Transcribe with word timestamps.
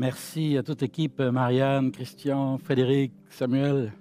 Merci 0.00 0.56
à 0.56 0.62
toute 0.62 0.80
l'équipe, 0.80 1.18
Marianne, 1.18 1.90
Christian, 1.90 2.56
Frédéric, 2.58 3.12
Samuel 3.30 3.92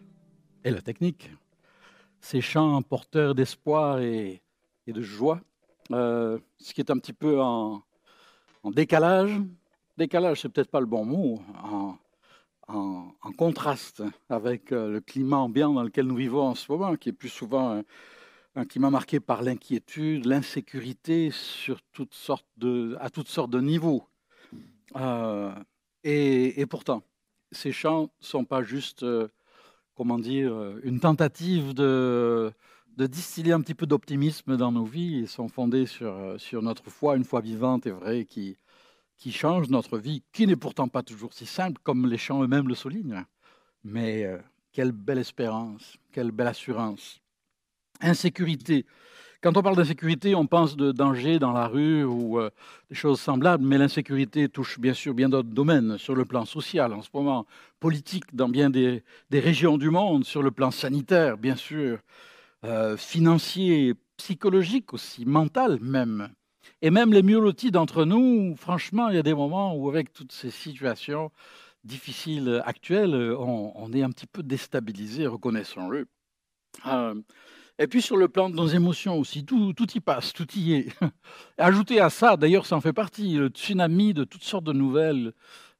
et 0.63 0.69
la 0.69 0.79
technique. 0.79 1.31
Ces 2.21 2.39
chants 2.39 2.79
porteurs 2.83 3.33
d'espoir 3.33 3.99
et, 3.99 4.43
de 4.85 5.01
joie, 5.01 5.41
euh, 5.91 6.37
ce 6.59 6.75
qui 6.75 6.81
est 6.81 6.91
un 6.91 6.99
petit 6.99 7.13
peu 7.13 7.41
en, 7.41 7.81
décalage. 8.63 9.41
Décalage, 9.97 10.41
c'est 10.41 10.49
peut-être 10.49 10.69
pas 10.69 10.81
le 10.81 10.85
bon 10.85 11.03
mot, 11.03 11.41
en, 11.63 13.31
contraste 13.35 14.03
avec 14.29 14.71
euh, 14.71 14.91
le 14.91 15.01
climat 15.01 15.37
ambiant 15.37 15.73
dans 15.73 15.83
lequel 15.83 16.05
nous 16.05 16.15
vivons 16.15 16.43
en 16.43 16.55
ce 16.55 16.71
moment, 16.71 16.95
qui 16.95 17.09
est 17.09 17.13
plus 17.13 17.29
souvent 17.29 17.81
un, 18.55 18.65
climat 18.65 18.91
marqué 18.91 19.19
par 19.19 19.41
l'inquiétude, 19.41 20.27
l'insécurité 20.27 21.31
à 21.69 21.75
toutes 21.91 22.13
sortes 22.13 23.49
de 23.49 23.61
niveaux. 23.61 24.07
Euh, 24.95 25.51
et, 26.03 26.65
pourtant, 26.65 27.03
ces 27.51 27.71
chants 27.71 28.03
ne 28.03 28.25
sont 28.25 28.45
pas 28.45 28.63
juste, 28.63 29.03
euh, 29.03 29.27
comment 29.95 30.19
dire, 30.19 30.53
euh, 30.53 30.79
une 30.83 30.99
tentative 30.99 31.73
de, 31.73 32.53
distiller 32.97 33.53
un 33.53 33.61
petit 33.61 33.75
peu 33.75 33.85
d'optimisme 33.85 34.57
dans 34.57 34.71
nos 34.71 34.85
vies. 34.85 35.19
Ils 35.19 35.27
sont 35.27 35.47
fondés 35.47 35.85
sur, 35.85 36.13
euh, 36.13 36.37
sur 36.37 36.61
notre 36.61 36.89
foi, 36.89 37.15
une 37.15 37.23
foi 37.23 37.41
vivante 37.41 37.85
et 37.87 37.91
vraie 37.91 38.25
qui, 38.25 38.57
qui 39.17 39.31
change 39.31 39.69
notre 39.69 39.97
vie, 39.97 40.23
qui 40.31 40.47
n'est 40.47 40.55
pourtant 40.55 40.87
pas 40.87 41.03
toujours 41.03 41.33
si 41.33 41.45
simple, 41.45 41.79
comme 41.83 42.07
les 42.07 42.17
chants 42.17 42.43
eux-mêmes 42.43 42.67
le 42.67 42.75
soulignent. 42.75 43.25
Mais 43.83 44.25
quelle 44.71 44.91
belle 44.91 45.19
espérance, 45.19 45.97
quelle 46.11 46.31
belle 46.31 46.47
assurance. 46.47 47.21
Insécurité, 48.01 48.85
quand 49.41 49.55
on 49.55 49.61
parle 49.61 49.75
d'insécurité, 49.75 50.35
on 50.35 50.47
pense 50.47 50.75
de 50.75 50.91
danger 50.91 51.39
dans 51.39 51.51
la 51.51 51.67
rue 51.67 52.03
ou 52.03 52.39
euh, 52.39 52.49
des 52.89 52.95
choses 52.95 53.19
semblables, 53.19 53.63
mais 53.63 53.77
l'insécurité 53.77 54.49
touche 54.49 54.79
bien 54.79 54.93
sûr 54.93 55.13
bien 55.13 55.29
d'autres 55.29 55.49
domaines 55.49 55.97
sur 55.97 56.15
le 56.15 56.25
plan 56.25 56.45
social 56.45 56.93
en 56.93 57.01
ce 57.01 57.09
moment, 57.13 57.45
politique 57.79 58.35
dans 58.35 58.49
bien 58.49 58.69
des, 58.69 59.03
régions 59.31 59.77
du 59.77 59.89
monde, 59.89 60.25
sur 60.25 60.41
le 60.41 60.51
plan 60.51 60.71
sanitaire 60.71 61.37
bien 61.37 61.55
sûr, 61.55 61.99
euh, 62.63 62.97
financier, 62.97 63.93
psychologique 64.17 64.93
aussi, 64.93 65.25
mental 65.25 65.79
même. 65.81 66.29
Et 66.81 66.89
même 66.91 67.13
les 67.13 67.23
mieux 67.23 67.39
lotis 67.39 67.71
d'entre 67.71 68.05
nous, 68.05 68.55
franchement, 68.55 69.09
il 69.09 69.15
y 69.15 69.19
a 69.19 69.23
des 69.23 69.33
moments 69.33 69.75
où 69.75 69.87
avec 69.89 70.13
toutes 70.13 70.31
ces 70.31 70.51
situations 70.51 71.31
difficiles 71.83 72.61
actuelles, 72.65 73.15
on, 73.15 73.91
est 73.93 74.03
un 74.03 74.09
petit 74.09 74.27
peu 74.27 74.43
déstabilisé, 74.43 75.25
reconnaissons-le. 75.27 76.07
Euh, 76.85 77.15
et 77.79 77.87
puis 77.87 78.01
sur 78.01 78.17
le 78.17 78.27
plan 78.27 78.49
de 78.49 78.55
nos 78.55 78.67
émotions 78.67 79.17
aussi, 79.19 79.45
tout, 79.45 79.73
tout 79.73 79.89
y 79.91 79.99
passe, 79.99 80.33
tout 80.33 80.47
y 80.55 80.73
est. 80.73 80.87
Ajouter 81.57 81.99
à 81.99 82.09
ça, 82.09 82.35
d'ailleurs, 82.37 82.65
ça 82.65 82.75
en 82.75 82.81
fait 82.81 82.93
partie, 82.93 83.35
le 83.35 83.49
tsunami 83.49 84.13
de 84.13 84.23
toutes 84.23 84.43
sortes 84.43 84.63
de 84.63 84.73
nouvelles, 84.73 85.33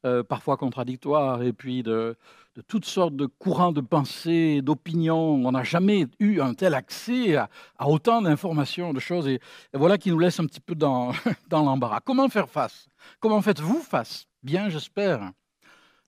euh, 0.06 0.24
parfois 0.24 0.58
contradictoires, 0.58 1.42
et 1.42 1.54
puis 1.54 1.82
de, 1.82 2.16
de, 2.56 2.62
toutes 2.62 2.86
sortes 2.86 3.16
de 3.16 3.26
courants 3.26 3.72
de 3.72 3.82
pensée, 3.82 4.62
d'opinions. 4.62 5.42
On 5.44 5.52
n'a 5.52 5.64
jamais 5.64 6.06
eu 6.20 6.40
un 6.40 6.54
tel 6.54 6.76
accès 6.76 7.36
à, 7.36 7.50
autant 7.84 8.22
d'informations, 8.22 8.94
de 8.94 9.00
choses, 9.00 9.28
et, 9.28 9.40
voilà 9.74 9.98
qui 9.98 10.12
nous 10.12 10.20
laisse 10.20 10.40
un 10.40 10.46
petit 10.46 10.62
peu 10.62 10.76
dans, 10.76 11.14
dans 11.50 11.64
l'embarras. 11.64 12.00
Comment 12.02 12.30
faire 12.30 12.50
face? 12.50 12.88
Comment 13.20 13.42
faites-vous 13.42 13.82
face? 13.82 14.28
Bien, 14.44 14.70
j'espère. 14.70 15.32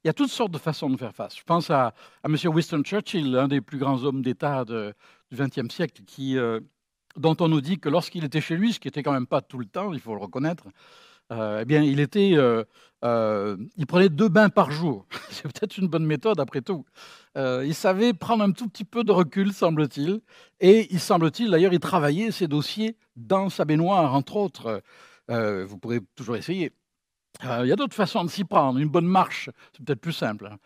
Il 0.03 0.07
y 0.07 0.09
a 0.09 0.13
toutes 0.13 0.29
sortes 0.29 0.51
de 0.51 0.59
façons 0.59 0.89
de 0.89 0.95
faire 0.95 1.13
face. 1.13 1.37
Je 1.37 1.43
pense 1.43 1.69
à, 1.69 1.87
à 2.23 2.27
M. 2.27 2.35
Winston 2.45 2.83
Churchill, 2.83 3.35
un 3.35 3.47
des 3.49 3.59
plus 3.59 3.79
grands 3.79 4.01
hommes 4.03 4.21
d'État 4.21 4.63
de, 4.63 4.93
du 5.31 5.37
XXe 5.37 5.73
siècle, 5.73 6.01
euh, 6.19 6.59
dont 7.15 7.35
on 7.39 7.47
nous 7.47 7.61
dit 7.61 7.79
que 7.79 7.89
lorsqu'il 7.89 8.23
était 8.23 8.41
chez 8.41 8.55
lui, 8.55 8.73
ce 8.73 8.79
qui 8.79 8.87
n'était 8.87 9.03
quand 9.03 9.11
même 9.11 9.27
pas 9.27 9.41
tout 9.41 9.59
le 9.59 9.65
temps, 9.65 9.93
il 9.93 9.99
faut 9.99 10.13
le 10.13 10.21
reconnaître, 10.21 10.65
euh, 11.31 11.59
eh 11.61 11.65
bien, 11.65 11.83
euh, 11.83 13.57
il 13.77 13.85
prenait 13.85 14.09
deux 14.09 14.29
bains 14.29 14.49
par 14.49 14.71
jour. 14.71 15.05
C'est 15.29 15.43
peut-être 15.43 15.77
une 15.77 15.87
bonne 15.87 16.05
méthode 16.05 16.39
après 16.39 16.61
tout. 16.61 16.85
il 17.35 17.75
savait 17.75 18.13
prendre 18.13 18.43
un 18.43 18.51
tout 18.51 18.67
petit 18.67 18.85
peu 18.85 19.03
de 19.03 19.11
recul, 19.11 19.53
semble-t-il. 19.53 20.21
Et 20.59 20.87
il 20.91 20.99
semble-t-il, 20.99 21.51
d'ailleurs, 21.51 21.73
il 21.73 21.79
travaillait 21.79 22.31
ses 22.31 22.47
dossiers 22.47 22.97
dans 23.15 23.49
sa 23.49 23.65
baignoire, 23.65 24.13
entre 24.13 24.35
autres. 24.37 24.81
vous 25.27 25.77
pourrez 25.77 26.01
toujours 26.15 26.35
essayer. 26.35 26.73
il 27.43 27.67
y 27.67 27.71
a 27.71 27.75
d'autres 27.75 27.95
façons 27.95 28.23
de 28.23 28.29
s'y 28.29 28.43
prendre. 28.43 28.79
Une 28.79 28.89
bonne 28.89 29.07
marche, 29.07 29.49
c'est 29.73 29.85
peut-être 29.85 30.01
plus 30.01 30.13
simple. 30.13 30.47
Hein. 30.51 30.57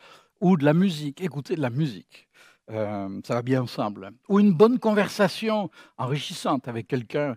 Ou 0.41 0.57
de 0.57 0.66
la 0.66 0.73
musique, 0.73 1.22
écouter 1.22 1.56
de 1.56 1.62
la 1.62 1.69
musique. 1.69 2.28
Euh, 2.72 3.22
ça 3.25 3.35
va 3.35 3.41
bien 3.41 3.63
ensemble. 3.63 4.12
Ou 4.29 4.40
une 4.40 4.53
bonne 4.53 4.79
conversation 4.79 5.69
enrichissante 5.97 6.68
avec 6.68 6.88
quelqu'un, 6.88 7.35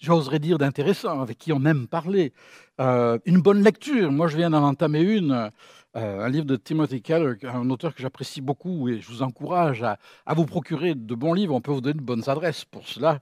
j'oserais 0.00 0.38
dire 0.38 0.58
d'intéressant, 0.58 1.20
avec 1.20 1.38
qui 1.38 1.52
on 1.52 1.64
aime 1.64 1.86
parler. 1.86 2.32
Euh, 2.80 3.18
une 3.24 3.40
bonne 3.40 3.62
lecture. 3.62 4.10
Moi, 4.10 4.28
je 4.28 4.36
viens 4.36 4.50
d'en 4.50 4.64
entamer 4.64 5.00
une, 5.00 5.50
euh, 5.96 6.24
un 6.24 6.28
livre 6.28 6.46
de 6.46 6.56
Timothy 6.56 7.00
Keller, 7.00 7.34
un 7.44 7.70
auteur 7.70 7.94
que 7.94 8.02
j'apprécie 8.02 8.40
beaucoup, 8.40 8.88
et 8.88 9.00
je 9.00 9.08
vous 9.08 9.22
encourage 9.22 9.82
à, 9.82 9.98
à, 10.26 10.34
vous 10.34 10.46
procurer 10.46 10.94
de 10.94 11.14
bons 11.14 11.32
livres. 11.32 11.54
On 11.54 11.60
peut 11.60 11.72
vous 11.72 11.80
donner 11.80 11.98
de 11.98 12.04
bonnes 12.04 12.28
adresses 12.28 12.64
pour 12.64 12.88
cela. 12.88 13.20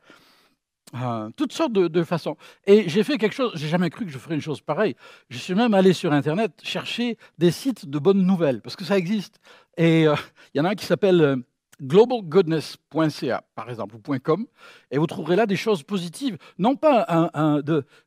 Euh, 1.03 1.31
toutes 1.37 1.53
sortes 1.53 1.72
de, 1.72 2.05
façons. 2.05 2.37
Et 2.66 2.88
j'ai 2.88 3.03
fait 3.03 3.19
quelque 3.19 3.32
chose, 3.32 3.53
j'ai 3.55 3.69
jamais 3.69 3.91
cru 3.91 4.05
que 4.05 4.12
je 4.12 4.19
ferais 4.19 4.34
une 4.34 4.41
chose 4.41 4.60
pareille. 4.60 4.94
Je 5.28 5.38
suis 5.38 5.55
même 5.55 5.75
allé 5.75 5.93
sur 5.93 6.12
Internet 6.12 6.53
chercher 6.62 7.19
des 7.38 7.50
sites 7.50 7.88
de 7.88 7.99
bonnes 7.99 8.22
nouvelles, 8.22 8.60
parce 8.60 8.77
que 8.77 8.84
ça 8.84 8.97
existe. 8.97 9.41
Et 9.77 10.06
euh, 10.06 10.15
il 10.54 10.59
y 10.59 10.60
en 10.60 10.65
a 10.65 10.71
un 10.71 10.75
qui 10.75 10.87
s'appelle 10.87 11.21
euh, 11.21 11.37
globalgoodness.ca, 11.83 13.43
par 13.56 13.71
exemple, 13.71 13.97
ou 13.97 14.19
.com, 14.21 14.47
et 14.93 14.99
vous 14.99 15.06
trouverez 15.06 15.34
là 15.34 15.47
des 15.47 15.56
choses 15.56 15.83
positives. 15.83 16.38
Non 16.59 16.77
pas 16.77 17.31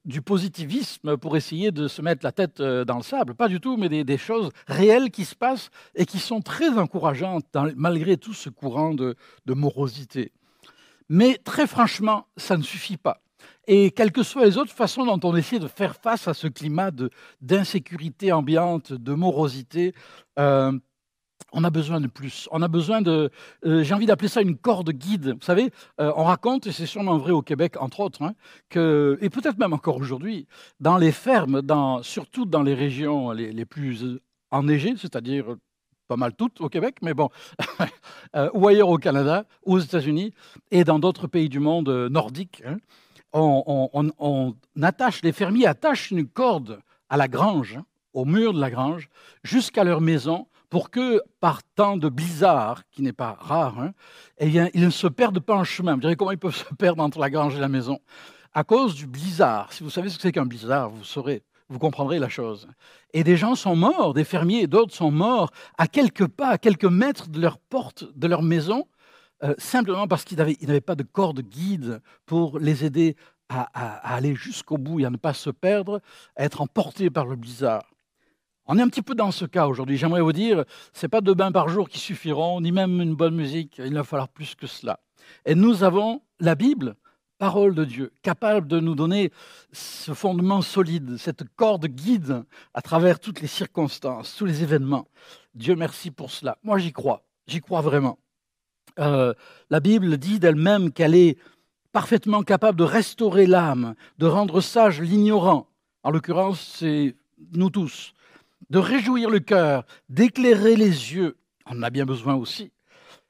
du 0.05 0.21
positivisme 0.21 1.17
pour 1.17 1.35
essayer 1.35 1.71
de 1.71 1.89
se 1.89 2.01
mettre 2.01 2.23
la 2.23 2.31
tête 2.31 2.61
dans 2.61 2.95
le 2.95 3.03
sable, 3.03 3.35
pas 3.35 3.49
du 3.49 3.59
tout, 3.59 3.75
mais 3.75 3.89
des, 3.89 4.17
choses 4.17 4.51
réelles 4.67 5.11
qui 5.11 5.25
se 5.25 5.35
passent 5.35 5.69
et 5.95 6.05
qui 6.05 6.19
sont 6.19 6.39
très 6.39 6.69
encourageantes, 6.77 7.45
malgré 7.75 8.15
tout 8.15 8.33
ce 8.33 8.49
courant 8.49 8.93
de 8.93 9.15
morosité. 9.45 10.31
Mais 11.09 11.37
très 11.43 11.67
franchement, 11.67 12.27
ça 12.37 12.57
ne 12.57 12.63
suffit 12.63 12.97
pas. 12.97 13.21
Et 13.67 13.91
quelles 13.91 14.11
que 14.11 14.23
soient 14.23 14.45
les 14.45 14.57
autres 14.57 14.73
façons 14.73 15.05
dont 15.05 15.19
on 15.27 15.35
essaie 15.35 15.59
de 15.59 15.67
faire 15.67 15.95
face 15.95 16.27
à 16.27 16.33
ce 16.33 16.47
climat 16.47 16.91
d'insécurité 17.41 18.31
ambiante, 18.31 18.93
de 18.93 19.13
morosité, 19.13 19.93
euh, 20.39 20.71
on 21.53 21.63
a 21.63 21.69
besoin 21.69 22.01
de 22.01 22.07
plus. 22.07 22.47
On 22.51 22.61
a 22.61 22.67
besoin 22.67 23.01
de, 23.01 23.29
euh, 23.65 23.83
j'ai 23.83 23.93
envie 23.93 24.05
d'appeler 24.05 24.27
ça 24.27 24.41
une 24.41 24.57
corde 24.57 24.91
guide. 24.91 25.35
Vous 25.39 25.45
savez, 25.45 25.71
euh, 25.99 26.11
on 26.15 26.23
raconte, 26.23 26.67
et 26.67 26.71
c'est 26.71 26.85
sûrement 26.85 27.17
vrai 27.17 27.31
au 27.31 27.41
Québec 27.41 27.75
entre 27.79 27.99
autres, 27.99 28.21
hein, 28.23 28.33
que, 28.69 29.17
et 29.21 29.29
peut-être 29.29 29.57
même 29.57 29.73
encore 29.73 29.97
aujourd'hui, 29.97 30.47
dans 30.79 30.97
les 30.97 31.11
fermes, 31.11 31.61
dans, 31.61 32.03
surtout 32.03 32.45
dans 32.45 32.63
les 32.63 32.73
régions 32.73 33.31
les, 33.31 33.51
les 33.51 33.65
plus 33.65 34.19
enneigées, 34.51 34.95
c'est-à-dire 34.97 35.55
pas 36.07 36.17
mal 36.17 36.33
toutes 36.33 36.61
au 36.61 36.69
Québec, 36.69 36.97
mais 37.01 37.13
bon, 37.13 37.29
euh, 38.35 38.49
ou 38.53 38.67
ailleurs 38.67 38.89
au 38.89 38.97
Canada, 38.97 39.45
aux 39.63 39.79
États-Unis 39.79 40.33
et 40.71 40.83
dans 40.83 40.99
d'autres 40.99 41.27
pays 41.27 41.49
du 41.49 41.59
monde 41.59 41.89
euh, 41.89 42.09
nordiques, 42.09 42.63
hein, 42.65 42.77
on, 43.33 44.55
attache, 44.81 45.21
les 45.21 45.31
fermiers 45.31 45.67
attachent 45.67 46.11
une 46.11 46.27
corde 46.27 46.79
à 47.09 47.17
la 47.17 47.27
grange, 47.27 47.77
hein, 47.77 47.85
au 48.13 48.25
mur 48.25 48.53
de 48.53 48.59
la 48.59 48.71
grange, 48.71 49.09
jusqu'à 49.43 49.83
leur 49.83 50.01
maison, 50.01 50.47
pour 50.69 50.89
que, 50.89 51.21
par 51.39 51.63
temps 51.63 51.97
de 51.97 52.09
blizzard, 52.09 52.83
qui 52.89 53.01
n'est 53.01 53.13
pas 53.13 53.37
rare, 53.39 53.79
hein, 53.79 53.91
eh 54.37 54.47
bien, 54.47 54.69
ils 54.73 54.83
ne 54.83 54.89
se 54.89 55.07
perdent 55.07 55.39
pas 55.39 55.55
en 55.55 55.63
chemin. 55.63 55.93
Vous 55.93 56.01
direz 56.01 56.15
comment 56.15 56.31
ils 56.31 56.37
peuvent 56.37 56.55
se 56.55 56.73
perdre 56.75 57.03
entre 57.03 57.19
la 57.19 57.29
grange 57.29 57.55
et 57.55 57.59
la 57.59 57.69
maison? 57.69 57.99
À 58.53 58.63
cause 58.63 58.95
du 58.95 59.07
blizzard. 59.07 59.71
Si 59.71 59.83
vous 59.83 59.89
savez 59.89 60.09
ce 60.09 60.17
que 60.17 60.23
c'est 60.23 60.31
qu'un 60.31 60.45
blizzard, 60.45 60.89
vous 60.89 61.03
saurez 61.03 61.43
vous 61.69 61.79
comprendrez 61.79 62.19
la 62.19 62.29
chose. 62.29 62.67
Et 63.13 63.23
des 63.23 63.37
gens 63.37 63.55
sont 63.55 63.75
morts, 63.75 64.13
des 64.13 64.23
fermiers 64.23 64.61
et 64.61 64.67
d'autres 64.67 64.93
sont 64.93 65.11
morts 65.11 65.51
à 65.77 65.87
quelques 65.87 66.27
pas, 66.27 66.49
à 66.49 66.57
quelques 66.57 66.85
mètres 66.85 67.29
de 67.29 67.39
leur 67.39 67.57
porte, 67.57 68.05
de 68.15 68.27
leur 68.27 68.41
maison, 68.41 68.87
euh, 69.43 69.53
simplement 69.57 70.07
parce 70.07 70.23
qu'ils 70.23 70.37
n'avaient 70.37 70.81
pas 70.81 70.95
de 70.95 71.03
corde 71.03 71.41
guide 71.41 72.01
pour 72.25 72.59
les 72.59 72.85
aider 72.85 73.15
à, 73.49 73.63
aller 74.15 74.35
jusqu'au 74.35 74.77
bout 74.77 74.99
et 74.99 75.05
à 75.05 75.09
ne 75.09 75.17
pas 75.17 75.33
se 75.33 75.49
perdre, 75.49 76.01
à 76.35 76.43
être 76.43 76.61
emportés 76.61 77.09
par 77.09 77.25
le 77.25 77.35
blizzard. 77.35 77.83
On 78.65 78.77
est 78.77 78.81
un 78.81 78.89
petit 78.89 79.01
peu 79.01 79.15
dans 79.15 79.31
ce 79.31 79.45
cas 79.45 79.67
aujourd'hui. 79.67 79.95
J'aimerais 79.95 80.21
vous 80.21 80.33
dire, 80.33 80.65
ce 80.91 81.05
n'est 81.05 81.09
pas 81.09 81.21
deux 81.21 81.33
bains 81.33 81.53
par 81.53 81.69
jour 81.69 81.87
qui 81.87 81.99
suffiront, 81.99 82.59
ni 82.59 82.73
même 82.73 82.99
une 83.01 83.15
bonne 83.15 83.35
musique. 83.35 83.79
Il 83.83 83.93
va 83.93 84.03
falloir 84.03 84.27
plus 84.27 84.55
que 84.55 84.67
cela. 84.67 84.99
Et 85.45 85.55
nous 85.55 85.83
avons 85.83 86.21
la 86.41 86.55
Bible 86.55 86.95
parole 87.37 87.75
de 87.75 87.85
Dieu, 87.85 88.11
capable 88.21 88.67
de 88.67 88.79
nous 88.79 88.95
donner 88.95 89.31
ce 89.71 90.13
fondement 90.13 90.61
solide, 90.61 91.17
cette 91.17 91.43
corde 91.55 91.85
guide 91.87 92.43
à 92.73 92.81
travers 92.81 93.19
toutes 93.19 93.41
les 93.41 93.47
circonstances, 93.47 94.35
tous 94.35 94.45
les 94.45 94.63
événements. 94.63 95.07
Dieu 95.55 95.75
merci 95.75 96.11
pour 96.11 96.31
cela. 96.31 96.57
Moi, 96.63 96.77
j'y 96.77 96.91
crois, 96.91 97.23
j'y 97.47 97.61
crois 97.61 97.81
vraiment. 97.81 98.17
Euh, 98.99 99.33
la 99.69 99.79
Bible 99.79 100.17
dit 100.17 100.39
d'elle-même 100.39 100.91
qu'elle 100.91 101.15
est 101.15 101.37
parfaitement 101.91 102.43
capable 102.43 102.79
de 102.79 102.83
restaurer 102.83 103.45
l'âme, 103.45 103.95
de 104.17 104.25
rendre 104.25 104.61
sage 104.61 105.01
l'ignorant. 105.01 105.67
En 106.03 106.11
l'occurrence, 106.11 106.75
c'est 106.79 107.15
nous 107.53 107.69
tous. 107.69 108.13
De 108.69 108.79
réjouir 108.79 109.29
le 109.29 109.39
cœur, 109.39 109.85
d'éclairer 110.09 110.75
les 110.75 111.13
yeux. 111.13 111.37
On 111.65 111.77
en 111.77 111.83
a 111.83 111.89
bien 111.89 112.05
besoin 112.05 112.35
aussi. 112.35 112.71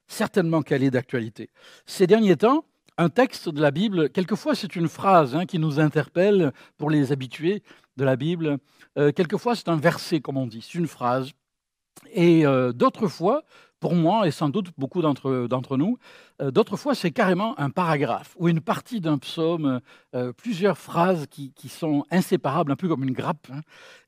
Certainement 0.08 0.62
qu'elle 0.62 0.84
est 0.84 0.92
d'actualité. 0.92 1.50
Ces 1.86 2.08
derniers 2.08 2.38
temps, 2.38 2.64
un 2.98 3.10
texte 3.10 3.50
de 3.50 3.62
la 3.62 3.72
Bible, 3.72 4.10
quelquefois 4.10 4.56
c'est 4.56 4.76
une 4.76 4.88
phrase 4.88 5.36
hein, 5.36 5.46
qui 5.46 5.60
nous 5.60 5.80
interpelle 5.80 6.52
pour 6.78 6.90
les 6.90 7.12
habitués, 7.12 7.64
de 7.98 8.06
la 8.06 8.16
Bible. 8.16 8.60
Euh, 8.98 9.12
quelquefois, 9.12 9.56
c'est 9.56 9.68
un 9.68 9.76
verset, 9.76 10.22
comme 10.22 10.38
on 10.38 10.48
dit, 10.48 10.62
c'est 10.62 10.78
une 10.78 10.88
phrase. 10.88 11.32
Et 12.14 12.46
euh, 12.46 12.72
d'autres 12.72 13.08
fois, 13.08 13.44
pour 13.80 13.96
moi 13.96 14.28
et 14.28 14.32
sans 14.32 14.50
doute 14.50 14.68
beaucoup 14.78 15.02
d'entre 15.02 15.78
nous, 15.78 15.98
euh, 16.42 16.52
d'autres 16.52 16.78
fois 16.78 16.96
c'est 16.96 17.12
carrément 17.12 17.60
un 17.60 17.70
paragraphe 17.70 18.36
ou 18.40 18.48
une 18.48 18.62
partie 18.62 19.02
d'un 19.02 19.18
psaume, 19.18 19.82
plusieurs 20.38 20.78
phrases 20.78 21.26
qui, 21.28 21.70
sont 21.70 22.06
inséparables, 22.10 22.72
un 22.72 22.76
peu 22.76 22.88
comme 22.88 23.04
une 23.04 23.14
grappe. 23.14 23.48
Hein. 23.52 23.62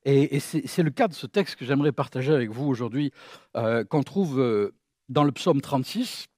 Et, 0.06 0.40
c'est 0.40 0.84
le 0.84 0.92
cas 0.92 1.08
de 1.08 1.14
ce 1.14 1.28
texte 1.28 1.56
que 1.56 1.66
j'aimerais 1.66 1.92
partager 1.92 2.34
avec 2.34 2.50
vous 2.50 2.66
aujourd'hui, 2.66 3.12
qu'on 3.54 4.04
trouve 4.04 4.72
dans 5.10 5.24
le 5.24 5.32
psaume 5.32 5.62
36, 5.62 6.29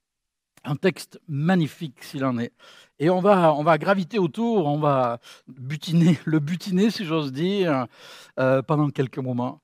un 0.63 0.75
texte 0.75 1.19
magnifique 1.27 2.03
s'il 2.03 2.23
en 2.25 2.37
est. 2.37 2.53
Et 2.99 3.09
on 3.09 3.19
va, 3.19 3.53
on 3.53 3.63
va 3.63 3.77
graviter 3.77 4.19
autour, 4.19 4.67
on 4.67 4.79
va 4.79 5.19
butiner, 5.47 6.19
le 6.25 6.39
butiner 6.39 6.91
si 6.91 7.05
j'ose 7.05 7.31
dire, 7.31 7.87
pendant 8.35 8.89
quelques 8.89 9.17
moments. 9.17 9.61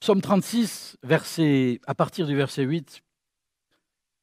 Psaume 0.00 0.20
36, 0.20 0.96
verset, 1.04 1.80
à 1.86 1.94
partir 1.94 2.26
du 2.26 2.34
verset 2.34 2.64
8. 2.64 3.02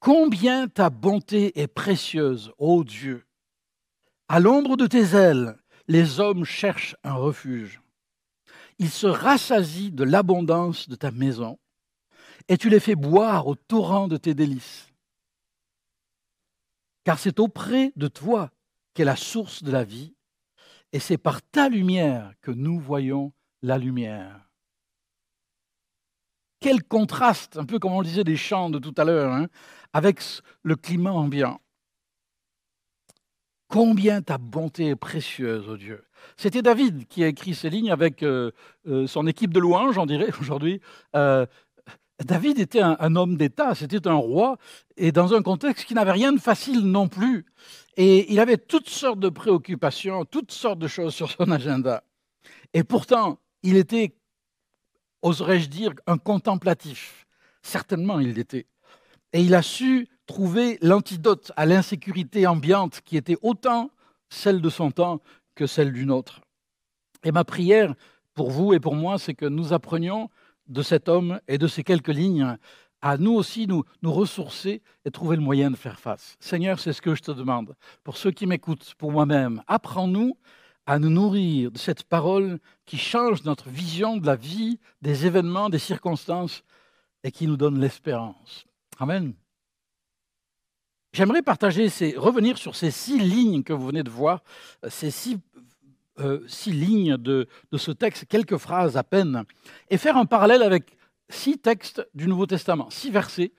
Combien 0.01 0.67
ta 0.67 0.89
bonté 0.89 1.57
est 1.59 1.67
précieuse, 1.67 2.51
ô 2.57 2.83
Dieu. 2.83 3.25
À 4.27 4.41
l'ombre 4.41 4.75
de 4.75 4.87
tes 4.87 5.15
ailes, 5.15 5.57
les 5.87 6.19
hommes 6.19 6.43
cherchent 6.43 6.97
un 7.03 7.13
refuge. 7.13 7.81
Ils 8.77 8.89
se 8.89 9.07
rassasient 9.07 9.91
de 9.91 10.03
l'abondance 10.03 10.87
de 10.89 10.95
ta 10.95 11.11
maison, 11.11 11.57
et 12.47 12.57
tu 12.57 12.69
les 12.69 12.79
fais 12.79 12.95
boire 12.95 13.47
au 13.47 13.55
torrent 13.55 14.07
de 14.07 14.17
tes 14.17 14.33
délices. 14.33 14.88
Car 17.03 17.19
c'est 17.19 17.39
auprès 17.39 17.91
de 17.95 18.07
toi 18.07 18.51
qu'est 18.93 19.03
la 19.03 19.15
source 19.15 19.63
de 19.63 19.71
la 19.71 19.83
vie, 19.83 20.15
et 20.91 20.99
c'est 20.99 21.17
par 21.17 21.41
ta 21.41 21.69
lumière 21.69 22.33
que 22.41 22.51
nous 22.51 22.79
voyons 22.79 23.33
la 23.61 23.77
lumière. 23.77 24.49
Quel 26.59 26.83
contraste, 26.83 27.57
un 27.57 27.65
peu 27.65 27.79
comme 27.79 27.93
on 27.93 28.01
disait 28.01 28.23
des 28.23 28.35
chants 28.35 28.69
de 28.69 28.79
tout 28.79 28.93
à 28.97 29.05
l'heure, 29.05 29.31
hein, 29.31 29.47
avec 29.93 30.21
le 30.63 30.75
climat 30.75 31.13
ambiant. 31.13 31.61
Combien 33.69 34.21
ta 34.21 34.37
bonté 34.39 34.87
est 34.87 34.95
précieuse, 34.95 35.69
ô 35.69 35.77
Dieu. 35.77 36.03
C'était 36.37 36.63
David 36.63 37.07
qui 37.07 37.23
a 37.23 37.27
écrit 37.27 37.53
ces 37.53 37.69
lignes 37.69 37.91
avec 37.91 38.23
euh, 38.23 38.51
euh, 38.87 39.05
son 39.07 39.27
équipe 39.27 39.53
de 39.53 39.59
louanges, 39.59 39.97
on 39.97 40.07
dirait 40.07 40.31
aujourd'hui. 40.41 40.81
Euh, 41.15 41.45
David 42.23 42.59
était 42.59 42.81
un, 42.81 43.15
homme 43.15 43.37
d'État, 43.37 43.75
c'était 43.75 44.07
un 44.07 44.15
roi, 44.15 44.57
et 44.97 45.11
dans 45.11 45.33
un 45.33 45.41
contexte 45.41 45.85
qui 45.85 45.93
n'avait 45.93 46.11
rien 46.11 46.33
de 46.33 46.39
facile 46.39 46.81
non 46.81 47.07
plus. 47.07 47.45
Et 47.95 48.31
il 48.31 48.39
avait 48.39 48.57
toutes 48.57 48.89
sortes 48.89 49.19
de 49.19 49.29
préoccupations, 49.29 50.25
toutes 50.25 50.51
sortes 50.51 50.79
de 50.79 50.87
choses 50.87 51.13
sur 51.13 51.31
son 51.31 51.49
agenda. 51.49 52.03
Et 52.73 52.83
pourtant, 52.83 53.39
il 53.63 53.77
était 53.77 54.13
oserais-je 55.21 55.69
dire, 55.69 55.93
un 56.07 56.17
contemplatif. 56.17 57.27
Certainement, 57.61 58.19
il 58.19 58.33
l'était. 58.33 58.67
Et 59.33 59.41
il 59.41 59.53
a 59.53 59.61
su 59.61 60.07
trouver 60.25 60.77
l'antidote 60.81 61.51
à 61.55 61.65
l'insécurité 61.65 62.47
ambiante 62.47 63.01
qui 63.03 63.17
était 63.17 63.37
autant 63.41 63.91
celle 64.29 64.61
de 64.61 64.69
son 64.69 64.91
temps 64.91 65.21
que 65.55 65.67
celle 65.67 65.91
d'une 65.91 66.11
autre. 66.11 66.41
Et 67.23 67.31
ma 67.31 67.43
prière 67.43 67.95
pour 68.33 68.51
vous 68.51 68.73
et 68.73 68.79
pour 68.79 68.95
moi, 68.95 69.19
c'est 69.19 69.33
que 69.33 69.45
nous 69.45 69.73
apprenions 69.73 70.29
de 70.69 70.81
cet 70.81 71.09
homme 71.09 71.39
et 71.47 71.57
de 71.57 71.67
ces 71.67 71.83
quelques 71.83 72.07
lignes 72.07 72.57
à 73.01 73.17
nous 73.17 73.33
aussi 73.33 73.67
nous, 73.67 73.83
nous 74.01 74.11
ressourcer 74.11 74.81
et 75.05 75.11
trouver 75.11 75.35
le 75.35 75.41
moyen 75.41 75.71
de 75.71 75.75
faire 75.75 75.99
face. 75.99 76.35
Seigneur, 76.39 76.79
c'est 76.79 76.93
ce 76.93 77.01
que 77.01 77.15
je 77.15 77.21
te 77.21 77.31
demande. 77.31 77.75
Pour 78.03 78.17
ceux 78.17 78.31
qui 78.31 78.45
m'écoutent, 78.45 78.93
pour 78.97 79.11
moi-même, 79.11 79.63
apprends-nous 79.67 80.37
à 80.85 80.99
nous 80.99 81.09
nourrir 81.09 81.71
de 81.71 81.77
cette 81.77 82.03
parole 82.03 82.59
qui 82.85 82.97
change 82.97 83.43
notre 83.43 83.69
vision 83.69 84.17
de 84.17 84.25
la 84.25 84.35
vie, 84.35 84.79
des 85.01 85.25
événements, 85.25 85.69
des 85.69 85.79
circonstances 85.79 86.63
et 87.23 87.31
qui 87.31 87.47
nous 87.47 87.57
donne 87.57 87.79
l'espérance. 87.79 88.65
Amen. 88.97 89.33
J'aimerais 91.13 91.41
partager, 91.41 91.89
ces, 91.89 92.15
revenir 92.17 92.57
sur 92.57 92.75
ces 92.75 92.91
six 92.91 93.19
lignes 93.19 93.63
que 93.63 93.73
vous 93.73 93.87
venez 93.87 94.03
de 94.03 94.09
voir, 94.09 94.43
ces 94.87 95.09
six, 95.11 95.37
euh, 96.19 96.39
six 96.47 96.71
lignes 96.71 97.17
de, 97.17 97.47
de 97.71 97.77
ce 97.77 97.91
texte, 97.91 98.25
quelques 98.27 98.57
phrases 98.57 98.97
à 98.97 99.03
peine, 99.03 99.43
et 99.89 99.97
faire 99.97 100.17
un 100.17 100.25
parallèle 100.25 100.63
avec 100.63 100.97
six 101.29 101.57
textes 101.57 102.07
du 102.13 102.27
Nouveau 102.27 102.45
Testament, 102.45 102.89
six 102.89 103.11
versets 103.11 103.53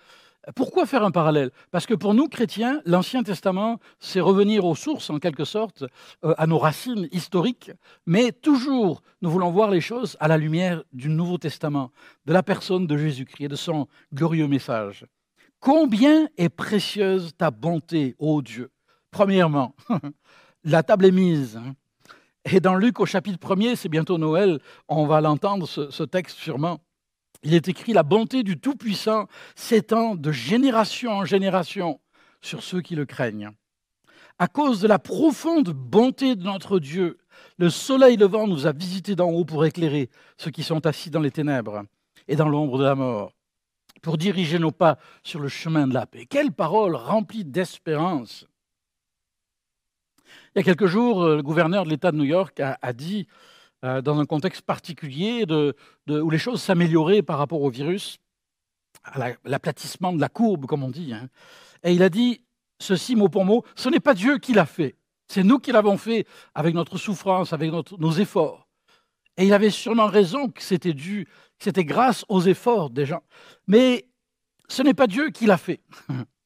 pourquoi 0.54 0.86
faire 0.86 1.04
un 1.04 1.10
parallèle? 1.10 1.50
Parce 1.70 1.86
que 1.86 1.94
pour 1.94 2.14
nous, 2.14 2.28
chrétiens, 2.28 2.80
l'Ancien 2.86 3.22
Testament, 3.22 3.78
c'est 3.98 4.20
revenir 4.20 4.64
aux 4.64 4.74
sources, 4.74 5.10
en 5.10 5.18
quelque 5.18 5.44
sorte, 5.44 5.84
euh, 6.24 6.34
à 6.38 6.46
nos 6.46 6.58
racines 6.58 7.08
historiques, 7.12 7.70
mais 8.06 8.32
toujours, 8.32 9.02
nous 9.20 9.30
voulons 9.30 9.50
voir 9.50 9.70
les 9.70 9.80
choses 9.80 10.16
à 10.18 10.28
la 10.28 10.38
lumière 10.38 10.82
du 10.92 11.08
Nouveau 11.08 11.36
Testament, 11.38 11.92
de 12.24 12.32
la 12.32 12.42
personne 12.42 12.86
de 12.86 12.96
Jésus-Christ 12.96 13.44
et 13.44 13.48
de 13.48 13.56
son 13.56 13.86
glorieux 14.14 14.48
message. 14.48 15.04
Combien 15.60 16.28
est 16.38 16.48
précieuse 16.48 17.32
ta 17.36 17.50
bonté, 17.50 18.16
ô 18.18 18.40
Dieu? 18.40 18.70
Premièrement, 19.10 19.74
la 20.64 20.82
table 20.82 21.04
est 21.06 21.12
mise. 21.12 21.58
Hein. 21.58 21.74
Et 22.44 22.60
dans 22.60 22.74
Luc 22.74 23.00
au 23.00 23.06
chapitre 23.06 23.38
1er, 23.38 23.76
c'est 23.76 23.88
bientôt 23.88 24.18
Noël, 24.18 24.60
on 24.88 25.06
va 25.06 25.20
l'entendre, 25.20 25.66
ce 25.66 26.02
texte 26.02 26.38
sûrement. 26.38 26.80
Il 27.42 27.54
est 27.54 27.68
écrit 27.68 27.92
La 27.92 28.02
bonté 28.02 28.42
du 28.42 28.58
Tout-Puissant 28.58 29.26
s'étend 29.54 30.14
de 30.14 30.32
génération 30.32 31.12
en 31.12 31.24
génération 31.24 32.00
sur 32.40 32.62
ceux 32.62 32.80
qui 32.80 32.94
le 32.94 33.06
craignent. 33.06 33.50
À 34.38 34.46
cause 34.46 34.80
de 34.80 34.88
la 34.88 34.98
profonde 34.98 35.70
bonté 35.70 36.34
de 36.34 36.42
notre 36.42 36.78
Dieu, 36.78 37.18
le 37.58 37.68
soleil 37.68 38.16
levant 38.16 38.46
nous 38.46 38.66
a 38.66 38.72
visités 38.72 39.14
d'en 39.14 39.30
haut 39.30 39.44
pour 39.44 39.64
éclairer 39.64 40.08
ceux 40.38 40.50
qui 40.50 40.62
sont 40.62 40.86
assis 40.86 41.10
dans 41.10 41.20
les 41.20 41.30
ténèbres 41.30 41.82
et 42.26 42.36
dans 42.36 42.48
l'ombre 42.48 42.78
de 42.78 42.84
la 42.84 42.94
mort, 42.94 43.32
pour 44.02 44.16
diriger 44.16 44.58
nos 44.58 44.70
pas 44.70 44.98
sur 45.24 45.40
le 45.40 45.48
chemin 45.48 45.86
de 45.86 45.94
la 45.94 46.06
paix. 46.06 46.24
Quelle 46.24 46.52
parole 46.52 46.94
remplie 46.94 47.44
d'espérance. 47.44 48.46
Il 50.54 50.58
y 50.58 50.60
a 50.60 50.64
quelques 50.64 50.86
jours, 50.86 51.24
le 51.24 51.42
gouverneur 51.42 51.84
de 51.84 51.90
l'État 51.90 52.10
de 52.10 52.16
New 52.16 52.24
York 52.24 52.60
a, 52.60 52.92
dit 52.92 53.28
euh, 53.84 54.02
dans 54.02 54.18
un 54.18 54.26
contexte 54.26 54.62
particulier 54.62 55.46
où 56.08 56.30
les 56.30 56.38
choses 56.38 56.60
s'amélioraient 56.60 57.22
par 57.22 57.38
rapport 57.38 57.62
au 57.62 57.70
virus, 57.70 58.18
à 59.04 59.34
l'aplatissement 59.44 60.12
de 60.12 60.20
la 60.20 60.28
courbe, 60.28 60.66
comme 60.66 60.82
on 60.82 60.90
dit. 60.90 61.14
Hein. 61.14 61.28
Et 61.84 61.92
il 61.92 62.02
a 62.02 62.08
dit 62.08 62.42
ceci 62.80 63.14
mot 63.14 63.28
pour 63.28 63.44
mot, 63.44 63.64
ce 63.76 63.88
n'est 63.88 64.00
pas 64.00 64.14
Dieu 64.14 64.38
qui 64.38 64.52
l'a 64.52 64.66
fait, 64.66 64.96
c'est 65.28 65.44
nous 65.44 65.60
qui 65.60 65.70
l'avons 65.70 65.96
fait 65.96 66.26
avec 66.54 66.74
notre 66.74 66.98
souffrance, 66.98 67.52
avec 67.52 67.70
nos 67.70 68.12
efforts. 68.12 68.66
Et 69.36 69.46
il 69.46 69.54
avait 69.54 69.70
sûrement 69.70 70.08
raison 70.08 70.48
que 70.48 70.62
c'était 70.62 70.94
dû, 70.94 71.28
c'était 71.60 71.84
grâce 71.84 72.24
aux 72.28 72.42
efforts 72.42 72.90
des 72.90 73.06
gens. 73.06 73.22
Mais 73.68 74.08
ce 74.68 74.82
n'est 74.82 74.94
pas 74.94 75.06
Dieu 75.06 75.30
qui 75.30 75.46
l'a 75.46 75.58
fait. 75.58 75.80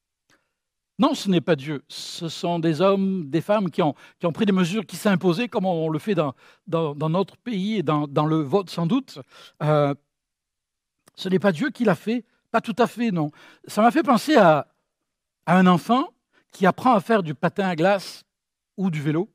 Non, 0.98 1.14
ce 1.14 1.28
n'est 1.28 1.40
pas 1.40 1.56
Dieu. 1.56 1.82
Ce 1.88 2.28
sont 2.28 2.58
des 2.60 2.80
hommes, 2.80 3.28
des 3.28 3.40
femmes 3.40 3.70
qui 3.70 3.82
ont, 3.82 3.94
pris 4.32 4.46
des 4.46 4.52
mesures 4.52 4.86
qui 4.86 4.96
s'imposaient, 4.96 5.48
comme 5.48 5.66
on 5.66 5.88
le 5.88 5.98
fait 5.98 6.14
dans, 6.14 6.34
notre 7.08 7.36
pays 7.36 7.78
et 7.78 7.82
dans, 7.82 8.26
le 8.26 8.36
vote 8.36 8.70
sans 8.70 8.86
doute. 8.86 9.18
Euh, 9.62 9.94
ce 11.16 11.28
n'est 11.28 11.38
pas 11.38 11.52
Dieu 11.52 11.70
qui 11.70 11.84
l'a 11.84 11.94
fait, 11.94 12.24
pas 12.50 12.60
tout 12.60 12.76
à 12.78 12.86
fait, 12.86 13.10
non. 13.10 13.32
Ça 13.66 13.82
m'a 13.82 13.90
fait 13.90 14.02
penser 14.02 14.36
à, 14.36 14.68
à 15.46 15.56
un 15.58 15.66
enfant 15.66 16.08
qui 16.52 16.66
apprend 16.66 16.94
à 16.94 17.00
faire 17.00 17.22
du 17.22 17.34
patin 17.34 17.68
à 17.68 17.74
glace 17.74 18.22
ou 18.76 18.90
du 18.90 19.00
vélo, 19.00 19.28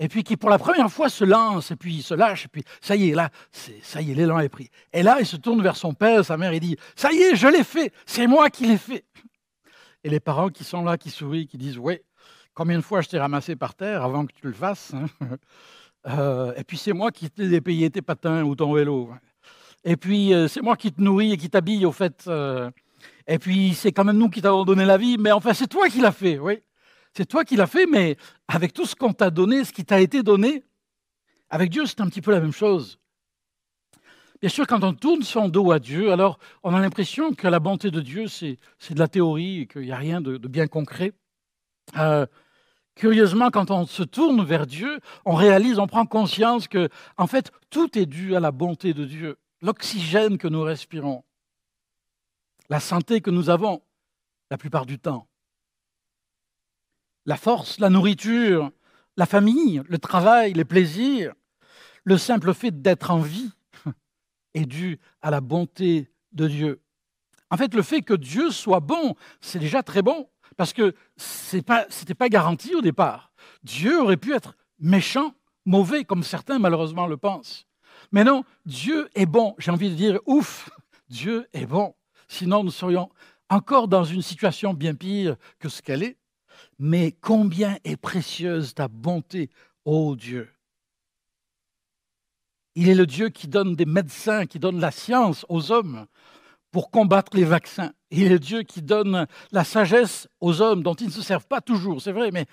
et 0.00 0.08
puis 0.08 0.24
qui 0.24 0.36
pour 0.36 0.50
la 0.50 0.58
première 0.58 0.90
fois 0.90 1.08
se 1.08 1.24
lance, 1.24 1.70
et 1.70 1.76
puis 1.76 1.96
il 1.96 2.02
se 2.02 2.14
lâche, 2.14 2.46
et 2.46 2.48
puis 2.48 2.64
ça 2.80 2.96
y 2.96 3.10
est, 3.10 3.14
là, 3.14 3.30
ça 3.82 4.00
y 4.00 4.10
est, 4.10 4.14
l'élan 4.14 4.40
est 4.40 4.48
pris. 4.48 4.70
Et 4.92 5.02
là, 5.02 5.18
il 5.20 5.26
se 5.26 5.36
tourne 5.36 5.62
vers 5.62 5.76
son 5.76 5.94
père, 5.94 6.24
sa 6.24 6.36
mère, 6.36 6.52
et 6.52 6.60
dit, 6.60 6.76
ça 6.96 7.12
y 7.12 7.18
est, 7.18 7.36
je 7.36 7.46
l'ai 7.46 7.64
fait, 7.64 7.92
c'est 8.06 8.26
moi 8.26 8.50
qui 8.50 8.66
l'ai 8.66 8.78
fait 8.78 9.04
et 10.04 10.10
les 10.10 10.20
parents 10.20 10.48
qui 10.48 10.64
sont 10.64 10.82
là, 10.82 10.96
qui 10.96 11.10
sourient, 11.10 11.46
qui 11.46 11.58
disent 11.58 11.78
Oui, 11.78 11.98
combien 12.54 12.76
de 12.76 12.82
fois 12.82 13.00
je 13.00 13.08
t'ai 13.08 13.18
ramassé 13.18 13.56
par 13.56 13.74
terre 13.74 14.02
avant 14.02 14.26
que 14.26 14.32
tu 14.32 14.46
le 14.46 14.52
fasses 14.52 14.94
hein? 14.94 15.06
euh, 16.06 16.54
Et 16.56 16.64
puis 16.64 16.78
c'est 16.78 16.92
moi 16.92 17.10
qui 17.10 17.30
t'ai 17.30 17.60
payé 17.60 17.90
tes 17.90 18.02
patins 18.02 18.42
ou 18.42 18.54
ton 18.54 18.72
vélo. 18.72 19.10
Et 19.84 19.96
puis 19.96 20.34
euh, 20.34 20.48
c'est 20.48 20.62
moi 20.62 20.76
qui 20.76 20.92
te 20.92 21.00
nourris 21.00 21.32
et 21.32 21.36
qui 21.36 21.50
t'habille, 21.50 21.86
au 21.86 21.92
fait. 21.92 22.24
Euh. 22.26 22.70
et 23.26 23.38
puis 23.38 23.74
c'est 23.74 23.92
quand 23.92 24.04
même 24.04 24.18
nous 24.18 24.30
qui 24.30 24.42
t'avons 24.42 24.64
donné 24.64 24.84
la 24.84 24.96
vie, 24.96 25.16
mais 25.18 25.32
enfin 25.32 25.54
c'est 25.54 25.68
toi 25.68 25.88
qui 25.88 26.00
l'as 26.00 26.12
fait, 26.12 26.38
oui. 26.38 26.62
C'est 27.16 27.26
toi 27.26 27.44
qui 27.44 27.56
l'as 27.56 27.66
fait, 27.66 27.86
mais 27.86 28.16
avec 28.46 28.72
tout 28.72 28.86
ce 28.86 28.94
qu'on 28.94 29.12
t'a 29.12 29.30
donné, 29.30 29.64
ce 29.64 29.72
qui 29.72 29.84
t'a 29.84 30.00
été 30.00 30.22
donné, 30.22 30.62
avec 31.48 31.70
Dieu, 31.70 31.84
c'est 31.86 32.00
un 32.00 32.06
petit 32.06 32.20
peu 32.20 32.30
la 32.30 32.40
même 32.40 32.52
chose. 32.52 33.00
Bien 34.40 34.48
sûr, 34.48 34.66
quand 34.66 34.84
on 34.84 34.94
tourne 34.94 35.22
son 35.22 35.50
dos 35.50 35.70
à 35.70 35.78
Dieu, 35.78 36.12
alors 36.12 36.38
on 36.62 36.74
a 36.74 36.80
l'impression 36.80 37.34
que 37.34 37.46
la 37.46 37.60
bonté 37.60 37.90
de 37.90 38.00
Dieu, 38.00 38.26
c'est 38.26 38.56
de 38.90 38.98
la 38.98 39.08
théorie 39.08 39.60
et 39.60 39.66
qu'il 39.66 39.82
n'y 39.82 39.92
a 39.92 39.98
rien 39.98 40.22
de, 40.22 40.38
bien 40.38 40.66
concret. 40.66 41.12
Euh, 41.98 42.24
curieusement, 42.94 43.50
quand 43.50 43.70
on 43.70 43.84
se 43.84 44.02
tourne 44.02 44.42
vers 44.42 44.66
Dieu, 44.66 45.00
on 45.26 45.34
réalise, 45.34 45.78
on 45.78 45.86
prend 45.86 46.06
conscience 46.06 46.68
que, 46.68 46.88
en 47.18 47.26
fait, 47.26 47.52
tout 47.68 47.98
est 47.98 48.06
dû 48.06 48.34
à 48.34 48.40
la 48.40 48.50
bonté 48.50 48.94
de 48.94 49.04
Dieu. 49.04 49.36
L'oxygène 49.60 50.38
que 50.38 50.48
nous 50.48 50.62
respirons, 50.62 51.22
la 52.70 52.80
santé 52.80 53.20
que 53.20 53.30
nous 53.30 53.50
avons 53.50 53.82
la 54.50 54.56
plupart 54.56 54.86
du 54.86 54.98
temps, 54.98 55.28
la 57.26 57.36
force, 57.36 57.78
la 57.78 57.90
nourriture, 57.90 58.70
la 59.18 59.26
famille, 59.26 59.82
le 59.86 59.98
travail, 59.98 60.54
les 60.54 60.64
plaisirs, 60.64 61.34
le 62.04 62.16
simple 62.16 62.54
fait 62.54 62.80
d'être 62.80 63.10
en 63.10 63.18
vie 63.18 63.52
est 64.54 64.66
dû 64.66 64.98
à 65.22 65.30
la 65.30 65.40
bonté 65.40 66.10
de 66.32 66.48
Dieu. 66.48 66.80
En 67.50 67.56
fait, 67.56 67.74
le 67.74 67.82
fait 67.82 68.02
que 68.02 68.14
Dieu 68.14 68.50
soit 68.50 68.80
bon, 68.80 69.14
c'est 69.40 69.58
déjà 69.58 69.82
très 69.82 70.02
bon, 70.02 70.28
parce 70.56 70.72
que 70.72 70.94
ce 71.16 71.56
n'était 71.56 72.14
pas 72.14 72.28
garanti 72.28 72.74
au 72.74 72.80
départ. 72.80 73.32
Dieu 73.62 74.00
aurait 74.00 74.16
pu 74.16 74.34
être 74.34 74.56
méchant, 74.78 75.34
mauvais, 75.64 76.04
comme 76.04 76.22
certains 76.22 76.58
malheureusement 76.58 77.06
le 77.06 77.16
pensent. 77.16 77.66
Mais 78.12 78.24
non, 78.24 78.44
Dieu 78.66 79.08
est 79.14 79.26
bon. 79.26 79.54
J'ai 79.58 79.70
envie 79.70 79.90
de 79.90 79.94
dire, 79.94 80.20
ouf, 80.26 80.70
Dieu 81.08 81.48
est 81.52 81.66
bon. 81.66 81.94
Sinon, 82.28 82.64
nous 82.64 82.70
serions 82.70 83.10
encore 83.48 83.88
dans 83.88 84.04
une 84.04 84.22
situation 84.22 84.74
bien 84.74 84.94
pire 84.94 85.36
que 85.58 85.68
ce 85.68 85.82
qu'elle 85.82 86.02
est. 86.02 86.16
Mais 86.78 87.12
combien 87.12 87.78
est 87.84 87.96
précieuse 87.96 88.74
ta 88.74 88.88
bonté, 88.88 89.50
ô 89.84 90.14
Dieu. 90.14 90.48
Il 92.76 92.88
est 92.88 92.94
le 92.94 93.06
Dieu 93.06 93.30
qui 93.30 93.48
donne 93.48 93.74
des 93.74 93.86
médecins, 93.86 94.46
qui 94.46 94.58
donne 94.58 94.80
la 94.80 94.90
science 94.90 95.44
aux 95.48 95.72
hommes 95.72 96.06
pour 96.70 96.90
combattre 96.90 97.36
les 97.36 97.44
vaccins. 97.44 97.92
Il 98.10 98.22
est 98.22 98.28
le 98.28 98.38
Dieu 98.38 98.62
qui 98.62 98.80
donne 98.82 99.26
la 99.50 99.64
sagesse 99.64 100.28
aux 100.40 100.62
hommes 100.62 100.82
dont 100.82 100.94
ils 100.94 101.06
ne 101.06 101.12
se 101.12 101.22
servent 101.22 101.46
pas 101.46 101.60
toujours, 101.60 102.00
c'est 102.00 102.12
vrai, 102.12 102.30
mais 102.30 102.46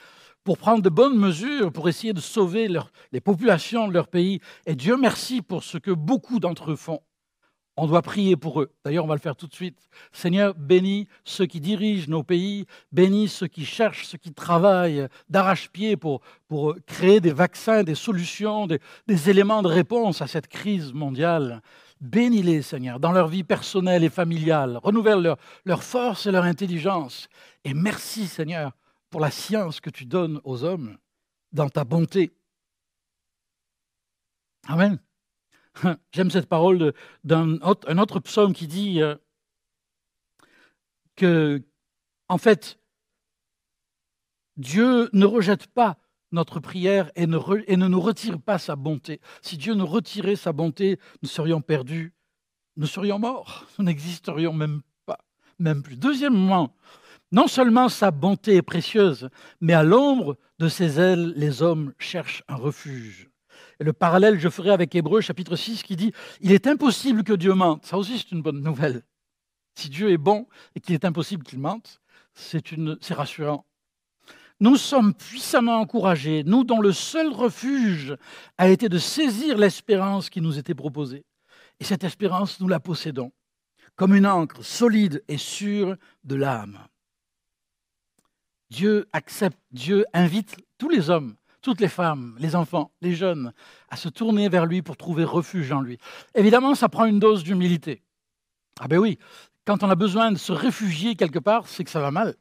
pour 0.44 0.58
prendre 0.58 0.82
de 0.82 0.90
bonnes 0.90 1.18
mesures, 1.18 1.72
pour 1.72 1.90
essayer 1.90 2.14
de 2.14 2.22
sauver 2.22 2.68
les 3.12 3.22
populations 3.22 3.88
de 3.88 3.94
leur 3.94 4.08
pays. 4.08 4.40
Et 4.66 4.76
Dieu 4.76 4.98
merci 4.98 5.42
pour 5.42 5.64
ce 5.64 5.78
que 5.78 5.92
beaucoup 5.92 6.40
d'entre 6.40 6.72
eux 6.72 6.76
font. 6.76 7.02
On 7.80 7.86
doit 7.86 8.02
prier 8.02 8.36
pour 8.36 8.62
eux. 8.62 8.72
D'ailleurs, 8.84 9.06
on 9.06 9.08
va 9.08 9.14
le 9.14 9.22
faire 9.22 9.36
tout 9.36 9.46
de 9.46 9.54
suite. 9.54 9.88
Seigneur, 10.12 10.56
bénis 10.56 11.08
ceux 11.24 11.46
qui 11.46 11.60
dirigent 11.60 12.10
nos 12.10 12.24
pays, 12.24 12.66
bénis 12.92 13.28
ceux 13.28 13.46
qui 13.46 13.66
cherchent, 13.66 14.08
ceux 14.08 14.18
qui 14.18 14.34
travaillent 14.34 15.08
d'arrache-pied 15.30 15.96
pour, 15.96 16.22
pour 16.48 16.76
créer 16.88 17.20
des 17.20 17.32
vaccins, 17.32 17.84
des 17.84 17.94
solutions, 17.94 18.66
des, 18.66 19.30
éléments 19.30 19.62
de 19.62 19.68
réponse 19.68 20.24
à 20.24 20.28
cette 20.28 20.48
crise 20.48 20.92
mondiale. 20.92 21.62
Bénis-les, 22.02 22.64
Seigneur, 22.64 23.00
dans 23.00 23.12
leur 23.12 23.28
vie 23.28 23.44
personnelle 23.44 24.04
et 24.04 24.10
familiale. 24.10 24.80
Renouvelle 24.82 25.22
leur, 25.22 25.38
leur 25.64 25.84
force 25.84 26.26
et 26.26 26.32
leur 26.32 26.46
intelligence. 26.46 27.30
Et 27.64 27.76
merci, 27.76 28.26
Seigneur, 28.26 28.72
pour 29.12 29.22
la 29.22 29.30
science 29.30 29.80
que 29.80 29.92
tu 29.92 30.06
donnes 30.06 30.42
aux 30.44 30.64
hommes 30.64 30.98
dans 31.52 31.70
ta 31.70 31.84
bonté. 31.84 32.32
Amen. 34.68 34.98
J'aime 36.12 36.32
cette 36.32 36.48
parole 36.48 36.94
d'un 37.24 37.60
autre, 37.62 38.20
psaume 38.20 38.54
qui 38.54 38.68
dit 38.68 39.02
euh, 39.02 39.16
que, 41.16 41.62
en 42.30 42.38
fait, 42.38 42.80
Dieu 44.58 45.10
ne 45.14 45.26
rejette 45.26 45.68
pas 45.68 45.98
notre 46.32 46.60
prière 46.60 47.12
et 47.16 47.28
ne, 47.28 47.38
ne, 47.38 47.88
nous 47.88 48.02
retire 48.02 48.40
pas 48.42 48.58
sa 48.58 48.76
bonté. 48.76 49.22
Si 49.42 49.58
Dieu 49.58 49.74
nous 49.74 49.86
retirait 49.86 50.36
sa 50.36 50.52
bonté, 50.52 51.00
nous 51.22 51.30
serions 51.30 51.62
perdus, 51.62 52.14
nous 52.76 52.88
serions 52.88 53.20
morts, 53.20 53.66
nous 53.78 53.86
n'existerions 53.86 54.54
même 54.54 54.82
pas, 55.06 55.20
même 55.60 55.84
plus. 55.84 55.96
Deuxièmement, 55.96 56.76
non 57.32 57.48
seulement 57.48 57.90
sa 57.90 58.12
bonté 58.12 58.56
est 58.56 58.62
précieuse, 58.62 59.30
mais 59.62 59.74
à 59.74 59.84
l'ombre 59.84 60.38
de 60.60 60.68
ses 60.68 61.00
ailes, 61.00 61.34
les 61.36 61.62
hommes 61.62 61.94
cherchent 61.98 62.44
un 62.48 62.56
refuge. 62.56 63.30
Le 63.80 63.94
parallèle 63.94 64.40
je 64.40 64.50
ferai 64.50 64.72
avec 64.72 64.96
Hébreu 64.96 65.22
chapitre 65.22 65.56
6 65.56 65.84
qui 65.84 65.96
dit 65.96 66.12
Il 66.42 66.52
est 66.52 66.68
impossible 66.68 67.24
que 67.24 67.34
Dieu 67.34 67.54
mente. 67.54 67.86
Ça 67.86 67.98
aussi, 67.98 68.18
c'est 68.18 68.32
une 68.32 68.42
bonne 68.42 68.62
nouvelle. 68.62 69.04
Si 69.76 69.90
Dieu 69.90 70.12
est 70.12 70.18
bon 70.18 70.48
et 70.76 70.80
qu'il 70.80 70.96
est 70.96 71.06
impossible 71.06 71.44
qu'il 71.44 71.60
mente, 71.60 72.02
c'est 72.34 73.14
rassurant. 73.14 73.66
Nous 74.60 74.76
sommes 74.76 75.14
puissamment 75.14 75.80
encouragés, 75.80 76.44
nous 76.44 76.64
dont 76.64 76.82
le 76.82 76.92
seul 76.92 77.32
refuge 77.32 78.16
a 78.58 78.70
été 78.70 78.90
de 78.90 78.98
saisir 78.98 79.56
l'espérance 79.58 80.32
qui 80.32 80.42
nous 80.42 80.58
était 80.58 80.74
proposée. 80.74 81.26
Et 81.80 81.84
cette 81.84 82.04
espérance, 82.04 82.60
nous 82.60 82.68
la 82.68 82.80
possédons, 82.80 83.32
comme 83.96 84.16
une 84.16 84.26
encre 84.26 84.66
solide 84.66 85.24
et 85.28 85.38
sûre 85.38 85.96
de 86.24 86.36
l'âme. 86.36 86.80
Dieu 88.72 89.08
accepte, 89.14 89.60
Dieu 89.72 90.06
invite 90.12 90.58
tous 90.80 90.90
les 90.90 91.12
hommes, 91.12 91.36
toutes 91.68 91.82
les 91.82 91.90
femmes, 91.90 92.34
les 92.40 92.56
enfants, 92.56 92.94
les 93.02 93.14
jeunes 93.14 93.52
à 93.90 93.98
se 93.98 94.08
tourner 94.08 94.48
vers 94.48 94.66
lui 94.66 94.82
pour 94.82 94.96
trouver 94.96 95.26
refuge 95.26 95.70
en 95.74 95.82
lui. 95.82 95.98
Évidemment, 96.34 96.76
ça 96.76 96.88
prend 96.88 97.04
une 97.04 97.20
dose 97.20 97.44
d'humilité. 97.44 98.06
Ah 98.80 98.88
ben 98.88 99.00
oui, 99.00 99.20
quand 99.66 99.84
on 99.84 99.90
a 99.90 99.96
besoin 99.96 100.32
de 100.32 100.38
se 100.38 100.54
réfugier 100.54 101.16
quelque 101.16 101.40
part, 101.40 101.68
c'est 101.68 101.84
que 101.84 101.90
ça 101.90 102.00
va 102.00 102.10
mal. 102.10 102.36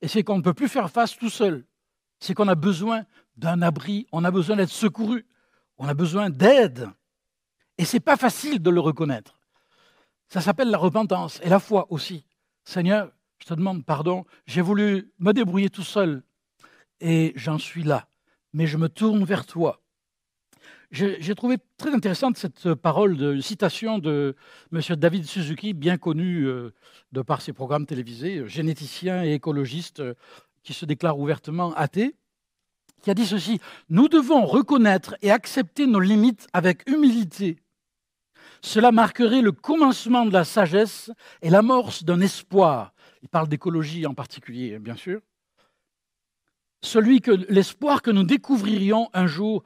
Et 0.00 0.08
c'est 0.08 0.22
qu'on 0.22 0.38
ne 0.38 0.42
peut 0.42 0.54
plus 0.54 0.70
faire 0.70 0.88
face 0.88 1.18
tout 1.18 1.28
seul. 1.28 1.66
C'est 2.18 2.32
qu'on 2.32 2.48
a 2.48 2.54
besoin 2.54 3.04
d'un 3.36 3.60
abri, 3.60 4.06
on 4.10 4.24
a 4.24 4.30
besoin 4.30 4.56
d'être 4.56 4.70
secouru, 4.70 5.26
on 5.76 5.86
a 5.86 5.92
besoin 5.92 6.30
d'aide. 6.30 6.88
Et 7.76 7.84
c'est 7.84 8.00
pas 8.00 8.16
facile 8.16 8.62
de 8.62 8.70
le 8.70 8.80
reconnaître. 8.80 9.38
Ça 10.30 10.40
s'appelle 10.40 10.70
la 10.70 10.78
repentance 10.78 11.40
et 11.42 11.50
la 11.50 11.58
foi 11.58 11.88
aussi. 11.90 12.24
Seigneur, 12.64 13.10
je 13.38 13.44
te 13.44 13.52
demande 13.52 13.84
pardon, 13.84 14.24
j'ai 14.46 14.62
voulu 14.62 15.12
me 15.18 15.32
débrouiller 15.32 15.68
tout 15.68 15.82
seul 15.82 16.22
et 17.00 17.34
j'en 17.36 17.58
suis 17.58 17.82
là, 17.82 18.06
mais 18.52 18.66
je 18.66 18.76
me 18.76 18.88
tourne 18.88 19.24
vers 19.24 19.46
toi. 19.46 19.80
J'ai 20.90 21.34
trouvé 21.34 21.56
très 21.78 21.94
intéressante 21.94 22.36
cette 22.36 22.74
parole 22.74 23.16
de 23.16 23.40
citation 23.40 23.98
de 23.98 24.36
M. 24.72 24.80
David 24.96 25.24
Suzuki, 25.24 25.72
bien 25.72 25.96
connu 25.96 26.44
euh, 26.44 26.74
de 27.12 27.22
par 27.22 27.40
ses 27.40 27.54
programmes 27.54 27.86
télévisés, 27.86 28.46
généticien 28.46 29.24
et 29.24 29.32
écologiste 29.32 30.00
euh, 30.00 30.14
qui 30.62 30.74
se 30.74 30.84
déclare 30.84 31.18
ouvertement 31.18 31.72
athée, 31.74 32.14
qui 33.00 33.10
a 33.10 33.14
dit 33.14 33.24
ceci 33.24 33.58
Nous 33.88 34.08
devons 34.08 34.44
reconnaître 34.44 35.16
et 35.22 35.30
accepter 35.30 35.86
nos 35.86 35.98
limites 35.98 36.46
avec 36.52 36.86
humilité. 36.86 37.56
Cela 38.60 38.92
marquerait 38.92 39.40
le 39.40 39.52
commencement 39.52 40.26
de 40.26 40.32
la 40.32 40.44
sagesse 40.44 41.10
et 41.40 41.48
l'amorce 41.48 42.04
d'un 42.04 42.20
espoir 42.20 42.92
il 43.22 43.28
parle 43.28 43.48
d'écologie 43.48 44.06
en 44.06 44.14
particulier, 44.14 44.78
bien 44.78 44.96
sûr, 44.96 45.20
celui 46.82 47.20
que 47.20 47.30
l'espoir 47.48 48.02
que 48.02 48.10
nous 48.10 48.24
découvririons 48.24 49.08
un 49.14 49.26
jour 49.26 49.64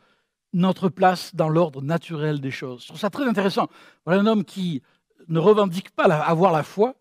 notre 0.53 0.89
place 0.89 1.35
dans 1.35 1.49
l'ordre 1.49 1.83
naturel 1.83 2.41
des 2.41 2.51
choses. 2.51 2.83
Je 2.83 2.89
trouve 2.89 3.01
ça 3.01 3.11
très 3.11 3.27
intéressant. 3.27 3.69
Voilà 4.05 4.23
un 4.23 4.27
homme 4.27 4.45
qui 4.45 4.83
ne 5.29 5.39
revendique 5.39 5.91
pas 5.91 6.05
avoir 6.05 6.53
la 6.53 6.63
foi 6.63 6.95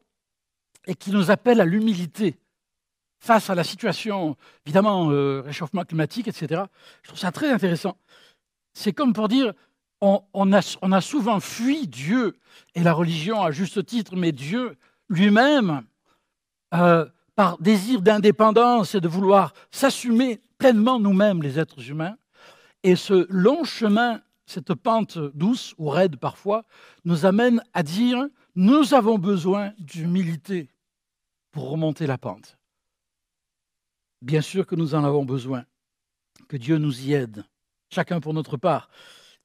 et 0.88 0.96
qui 0.96 1.12
nous 1.12 1.32
appelle 1.32 1.62
à 1.62 1.66
l'humilité 1.66 2.38
face 3.20 3.50
à 3.50 3.56
la 3.56 3.64
situation, 3.64 4.36
évidemment, 4.66 5.10
euh, 5.10 5.42
réchauffement 5.42 5.84
climatique, 5.84 6.28
etc. 6.28 6.64
Je 7.02 7.08
trouve 7.10 7.20
ça 7.20 7.32
très 7.32 7.50
intéressant. 7.50 7.98
C'est 8.74 8.94
comme 8.94 9.14
pour 9.14 9.28
dire, 9.28 9.54
on, 10.02 10.54
a, 10.54 11.02
souvent 11.02 11.40
fui 11.40 11.88
Dieu 11.88 12.38
et 12.76 12.84
la 12.84 12.94
religion 12.94 13.42
à 13.42 13.52
juste 13.52 13.86
titre, 13.86 14.16
mais 14.16 14.32
Dieu 14.32 14.78
lui-même 15.10 15.84
euh, 16.74 17.06
par 17.36 17.58
désir 17.60 18.02
d'indépendance 18.02 18.96
et 18.96 19.02
de 19.02 19.08
vouloir 19.08 19.54
s'assumer 19.72 20.42
pleinement 20.58 21.00
nous-mêmes, 21.00 21.42
les 21.42 21.60
êtres 21.60 21.90
humains. 21.90 22.18
Et 22.84 22.96
ce 22.96 23.28
long 23.30 23.64
chemin, 23.64 24.22
cette 24.46 24.74
pente 24.74 25.18
douce 25.36 25.74
ou 25.78 25.90
raide 25.90 26.18
parfois, 26.18 26.64
nous 27.04 27.26
amène 27.26 27.62
à 27.74 27.84
dire, 27.84 28.26
nous 28.56 28.94
avons 28.94 29.18
besoin 29.18 29.74
d'humilité 29.80 30.70
pour 31.52 31.70
remonter 31.70 32.08
la 32.08 32.18
pente. 32.18 32.58
Bien 34.22 34.42
sûr 34.42 34.66
que 34.66 34.76
nous 34.76 34.96
en 34.96 35.04
avons 35.04 35.26
besoin, 35.26 35.66
que 36.48 36.58
Dieu 36.58 36.78
nous 36.78 37.06
y 37.06 37.14
aide, 37.14 37.44
chacun 37.90 38.20
pour 38.20 38.34
notre 38.34 38.58
part. 38.58 38.90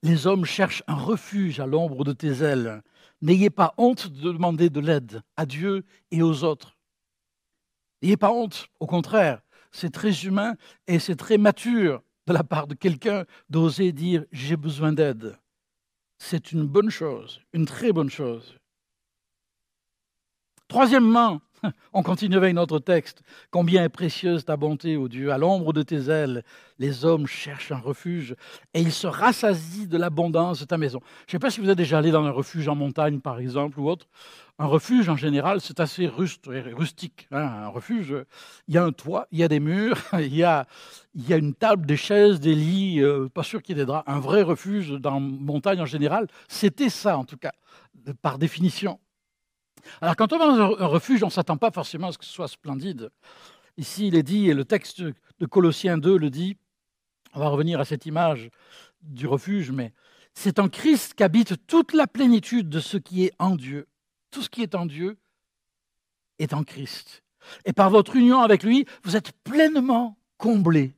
Les 0.02 0.26
hommes 0.26 0.44
cherchent 0.44 0.82
un 0.86 0.94
refuge 0.94 1.60
à 1.60 1.66
l'ombre 1.66 2.04
de 2.04 2.12
tes 2.12 2.42
ailes. 2.42 2.82
N'ayez 3.20 3.50
pas 3.50 3.74
honte 3.76 4.08
de 4.08 4.32
demander 4.32 4.70
de 4.70 4.80
l'aide 4.80 5.22
à 5.36 5.44
Dieu 5.44 5.84
et 6.10 6.22
aux 6.22 6.44
autres. 6.44 6.76
N'ayez 8.02 8.16
pas 8.16 8.32
honte, 8.32 8.68
au 8.80 8.86
contraire, 8.86 9.42
c'est 9.72 9.92
très 9.92 10.24
humain 10.24 10.56
et 10.86 10.98
c'est 10.98 11.16
très 11.16 11.38
mature 11.38 12.02
de 12.26 12.32
la 12.32 12.44
part 12.44 12.66
de 12.66 12.74
quelqu'un 12.74 13.24
d'oser 13.48 13.92
dire 13.92 14.24
j'ai 14.32 14.56
besoin 14.56 14.92
d'aide. 14.92 15.38
C'est 16.18 16.52
une 16.52 16.66
bonne 16.66 16.90
chose, 16.90 17.40
une 17.52 17.66
très 17.66 17.92
bonne 17.92 18.10
chose. 18.10 18.56
Troisièmement, 20.68 21.40
On 21.92 22.02
continue 22.02 22.36
avec 22.36 22.54
notre 22.54 22.78
texte. 22.78 23.22
Combien 23.50 23.84
est 23.84 23.88
précieuse 23.88 24.44
ta 24.44 24.56
bonté, 24.56 24.96
ô 24.96 25.08
Dieu. 25.08 25.32
À 25.32 25.38
l'ombre 25.38 25.72
de 25.72 25.82
tes 25.82 26.08
ailes, 26.08 26.44
les 26.78 27.04
hommes 27.04 27.26
cherchent 27.26 27.72
un 27.72 27.78
refuge 27.78 28.34
et 28.74 28.80
ils 28.80 28.92
se 28.92 29.06
rassasient 29.06 29.86
de 29.86 29.98
l'abondance 29.98 30.60
de 30.60 30.64
ta 30.64 30.78
maison. 30.78 31.00
Je 31.26 31.30
ne 31.30 31.30
sais 31.32 31.38
pas 31.38 31.50
si 31.50 31.60
vous 31.60 31.68
êtes 31.68 31.78
déjà 31.78 31.98
allé 31.98 32.10
dans 32.10 32.24
un 32.24 32.30
refuge 32.30 32.68
en 32.68 32.74
montagne, 32.74 33.20
par 33.20 33.38
exemple, 33.38 33.80
ou 33.80 33.88
autre. 33.88 34.06
Un 34.58 34.66
refuge, 34.66 35.08
en 35.08 35.16
général, 35.16 35.60
c'est 35.60 35.80
assez 35.80 36.06
rustique. 36.06 37.28
Hein. 37.30 37.64
Un 37.64 37.68
refuge, 37.68 38.14
il 38.68 38.74
y 38.74 38.78
a 38.78 38.84
un 38.84 38.92
toit, 38.92 39.26
il 39.32 39.38
y 39.38 39.42
a 39.42 39.48
des 39.48 39.60
murs, 39.60 39.98
il 40.18 40.34
y 40.34 40.44
a, 40.44 40.66
une 41.14 41.54
table, 41.54 41.86
des 41.86 41.96
chaises, 41.96 42.40
des 42.40 42.54
lits, 42.54 43.02
euh, 43.02 43.28
pas 43.28 43.42
sûr 43.42 43.62
qu'il 43.62 43.76
y 43.76 43.80
ait 43.80 43.82
des 43.82 43.86
draps. 43.86 44.04
Un 44.06 44.20
vrai 44.20 44.42
refuge 44.42 44.90
dans 44.92 45.18
montagne, 45.18 45.80
en 45.80 45.86
général, 45.86 46.26
c'était 46.48 46.90
ça, 46.90 47.16
en 47.16 47.24
tout 47.24 47.38
cas, 47.38 47.52
par 48.22 48.38
définition. 48.38 48.98
Alors 50.00 50.16
quand 50.16 50.32
on 50.32 50.38
va 50.38 50.46
dans 50.46 50.76
un 50.78 50.86
refuge, 50.86 51.22
on 51.22 51.26
ne 51.26 51.32
s'attend 51.32 51.56
pas 51.56 51.70
forcément 51.70 52.08
à 52.08 52.12
ce 52.12 52.18
que 52.18 52.24
ce 52.24 52.32
soit 52.32 52.48
splendide. 52.48 53.10
Ici, 53.76 54.08
il 54.08 54.14
est 54.14 54.22
dit, 54.22 54.48
et 54.48 54.54
le 54.54 54.64
texte 54.64 55.00
de 55.02 55.46
Colossiens 55.46 55.98
2 55.98 56.18
le 56.18 56.30
dit, 56.30 56.56
on 57.32 57.40
va 57.40 57.48
revenir 57.48 57.80
à 57.80 57.84
cette 57.84 58.06
image 58.06 58.50
du 59.02 59.26
refuge, 59.26 59.70
mais 59.70 59.92
C'est 60.34 60.58
en 60.58 60.68
Christ 60.68 61.14
qu'habite 61.14 61.66
toute 61.66 61.92
la 61.92 62.06
plénitude 62.06 62.68
de 62.68 62.80
ce 62.80 62.96
qui 62.96 63.24
est 63.24 63.32
en 63.38 63.56
Dieu. 63.56 63.88
Tout 64.30 64.42
ce 64.42 64.48
qui 64.48 64.62
est 64.62 64.74
en 64.74 64.86
Dieu 64.86 65.18
est 66.38 66.54
en 66.54 66.62
Christ. 66.62 67.22
Et 67.64 67.72
par 67.72 67.90
votre 67.90 68.16
union 68.16 68.40
avec 68.40 68.62
lui, 68.62 68.86
vous 69.02 69.16
êtes 69.16 69.32
pleinement 69.42 70.16
comblés. 70.38 70.94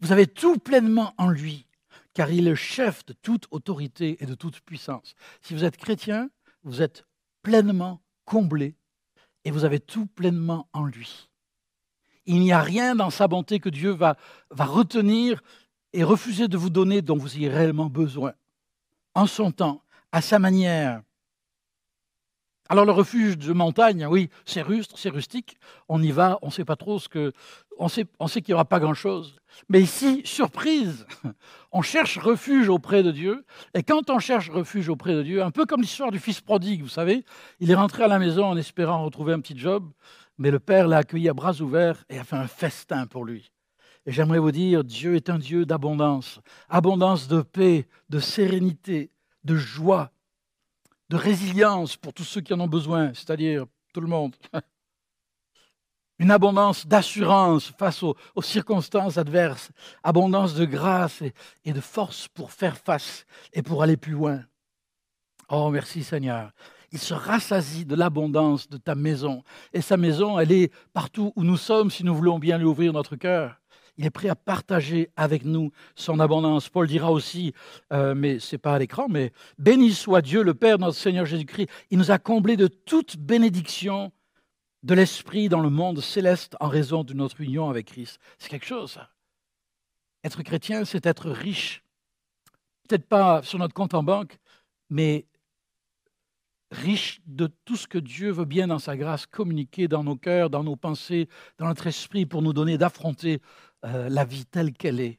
Vous 0.00 0.12
avez 0.12 0.26
tout 0.26 0.58
pleinement 0.58 1.14
en 1.16 1.28
lui, 1.28 1.66
car 2.12 2.30
il 2.30 2.46
est 2.46 2.50
le 2.50 2.56
chef 2.56 3.04
de 3.06 3.12
toute 3.14 3.46
autorité 3.50 4.16
et 4.20 4.26
de 4.26 4.34
toute 4.34 4.60
puissance. 4.60 5.14
Si 5.40 5.54
vous 5.54 5.64
êtes 5.64 5.76
chrétien, 5.76 6.28
vous 6.64 6.82
êtes 6.82 7.04
pleinement 7.42 8.00
comblé 8.24 8.76
et 9.44 9.50
vous 9.50 9.64
avez 9.64 9.80
tout 9.80 10.06
pleinement 10.06 10.68
en 10.72 10.84
lui. 10.84 11.28
Il 12.26 12.40
n'y 12.40 12.52
a 12.52 12.60
rien 12.60 12.94
dans 12.94 13.10
sa 13.10 13.26
bonté 13.26 13.58
que 13.58 13.68
Dieu 13.68 13.90
va, 13.90 14.16
retenir 14.50 15.42
et 15.92 16.04
refuser 16.04 16.48
de 16.48 16.56
vous 16.56 16.70
donner 16.70 17.02
dont 17.02 17.16
vous 17.16 17.36
ayez 17.36 17.48
réellement 17.48 17.86
besoin. 17.86 18.32
En 19.14 19.26
son 19.26 19.50
temps, 19.50 19.82
à 20.12 20.22
sa 20.22 20.38
manière, 20.38 21.02
alors 22.68 22.84
le 22.84 22.92
refuge 22.92 23.36
de 23.38 23.52
montagne, 23.52 24.06
oui, 24.06 24.30
c'est 24.44 24.62
rustre, 24.62 24.96
c'est 24.96 25.10
rustique. 25.10 25.58
On 25.88 26.02
y 26.02 26.10
va, 26.10 26.38
on 26.42 26.46
ne 26.46 26.52
sait 26.52 26.64
pas 26.64 26.76
trop 26.76 26.98
ce 26.98 27.08
que... 27.08 27.32
On 27.78 27.88
sait, 27.88 28.06
on 28.20 28.28
sait 28.28 28.42
qu'il 28.42 28.52
n'y 28.52 28.54
aura 28.54 28.64
pas 28.64 28.80
grand-chose. 28.80 29.36
Mais 29.68 29.80
ici, 29.80 30.22
surprise, 30.24 31.06
on 31.72 31.82
cherche 31.82 32.18
refuge 32.18 32.68
auprès 32.68 33.02
de 33.02 33.10
Dieu. 33.10 33.44
Et 33.74 33.82
quand 33.82 34.08
on 34.10 34.18
cherche 34.18 34.50
refuge 34.50 34.88
auprès 34.88 35.14
de 35.14 35.22
Dieu, 35.22 35.42
un 35.42 35.50
peu 35.50 35.66
comme 35.66 35.80
l'histoire 35.80 36.10
du 36.10 36.18
fils 36.18 36.40
prodigue, 36.40 36.82
vous 36.82 36.88
savez, 36.88 37.24
il 37.60 37.70
est 37.70 37.74
rentré 37.74 38.04
à 38.04 38.08
la 38.08 38.18
maison 38.18 38.46
en 38.46 38.56
espérant 38.56 39.04
retrouver 39.04 39.32
un 39.32 39.40
petit 39.40 39.58
job, 39.58 39.90
mais 40.38 40.50
le 40.50 40.60
père 40.60 40.86
l'a 40.86 40.98
accueilli 40.98 41.28
à 41.28 41.34
bras 41.34 41.60
ouverts 41.60 42.04
et 42.08 42.18
a 42.18 42.24
fait 42.24 42.36
un 42.36 42.46
festin 42.46 43.06
pour 43.06 43.24
lui. 43.24 43.50
Et 44.06 44.12
j'aimerais 44.12 44.38
vous 44.38 44.52
dire, 44.52 44.84
Dieu 44.84 45.14
est 45.14 45.30
un 45.30 45.38
Dieu 45.38 45.64
d'abondance, 45.64 46.40
abondance 46.68 47.28
de 47.28 47.42
paix, 47.42 47.86
de 48.10 48.18
sérénité, 48.18 49.10
de 49.44 49.56
joie, 49.56 50.10
de 51.12 51.16
résilience 51.18 51.98
pour 51.98 52.14
tous 52.14 52.24
ceux 52.24 52.40
qui 52.40 52.54
en 52.54 52.60
ont 52.60 52.66
besoin, 52.66 53.12
c'est-à-dire 53.12 53.66
tout 53.92 54.00
le 54.00 54.06
monde. 54.06 54.34
Une 56.18 56.30
abondance 56.30 56.86
d'assurance 56.86 57.70
face 57.78 58.02
aux, 58.02 58.16
circonstances 58.40 59.18
adverses, 59.18 59.72
abondance 60.02 60.54
de 60.54 60.64
grâce 60.64 61.20
et, 61.20 61.34
et 61.66 61.74
de 61.74 61.82
force 61.82 62.28
pour 62.28 62.50
faire 62.50 62.78
face 62.78 63.26
et 63.52 63.60
pour 63.60 63.82
aller 63.82 63.98
plus 63.98 64.12
loin. 64.12 64.42
Oh, 65.50 65.68
merci 65.68 66.02
Seigneur. 66.02 66.50
Il 66.92 66.98
se 66.98 67.12
rassasie 67.12 67.84
de 67.84 67.94
l'abondance 67.94 68.66
de 68.70 68.78
ta 68.78 68.94
maison. 68.94 69.42
Et 69.74 69.82
sa 69.82 69.98
maison, 69.98 70.38
elle 70.38 70.52
est 70.52 70.72
partout 70.94 71.34
où 71.36 71.44
nous 71.44 71.58
sommes 71.58 71.90
si 71.90 72.04
nous 72.04 72.14
voulons 72.14 72.38
bien 72.38 72.56
lui 72.56 72.64
ouvrir 72.64 72.94
notre 72.94 73.16
cœur. 73.16 73.61
Il 73.98 74.06
est 74.06 74.10
prêt 74.10 74.28
à 74.28 74.34
partager 74.34 75.10
avec 75.16 75.44
nous 75.44 75.70
son 75.94 76.18
abondance. 76.18 76.68
Paul 76.68 76.86
dira 76.86 77.12
aussi, 77.12 77.52
euh, 77.92 78.14
mais 78.14 78.38
ce 78.38 78.54
n'est 78.54 78.58
pas 78.58 78.74
à 78.74 78.78
l'écran, 78.78 79.06
mais 79.08 79.32
béni 79.58 79.92
soit 79.92 80.22
Dieu, 80.22 80.42
le 80.42 80.54
Père, 80.54 80.78
notre 80.78 80.96
Seigneur 80.96 81.26
Jésus-Christ. 81.26 81.68
Il 81.90 81.98
nous 81.98 82.10
a 82.10 82.18
comblés 82.18 82.56
de 82.56 82.68
toute 82.68 83.16
bénédiction 83.18 84.12
de 84.82 84.94
l'Esprit 84.94 85.48
dans 85.48 85.60
le 85.60 85.70
monde 85.70 86.00
céleste 86.00 86.56
en 86.58 86.68
raison 86.68 87.04
de 87.04 87.14
notre 87.14 87.40
union 87.40 87.68
avec 87.68 87.86
Christ. 87.86 88.18
C'est 88.38 88.48
quelque 88.48 88.66
chose. 88.66 88.98
Être 90.24 90.42
chrétien, 90.42 90.84
c'est 90.84 91.06
être 91.06 91.30
riche. 91.30 91.84
Peut-être 92.88 93.06
pas 93.06 93.42
sur 93.42 93.58
notre 93.58 93.74
compte 93.74 93.94
en 93.94 94.02
banque, 94.02 94.38
mais 94.90 95.26
riche 96.72 97.20
de 97.26 97.48
tout 97.64 97.76
ce 97.76 97.86
que 97.86 97.98
Dieu 97.98 98.30
veut 98.30 98.44
bien 98.44 98.66
dans 98.66 98.78
sa 98.78 98.96
grâce 98.96 99.26
communiquer 99.26 99.88
dans 99.88 100.02
nos 100.02 100.16
cœurs, 100.16 100.50
dans 100.50 100.64
nos 100.64 100.76
pensées, 100.76 101.28
dans 101.58 101.66
notre 101.66 101.86
esprit 101.86 102.26
pour 102.26 102.42
nous 102.42 102.52
donner 102.52 102.78
d'affronter 102.78 103.40
euh, 103.84 104.08
la 104.08 104.24
vie 104.24 104.44
telle 104.44 104.72
qu'elle 104.72 105.00
est. 105.00 105.18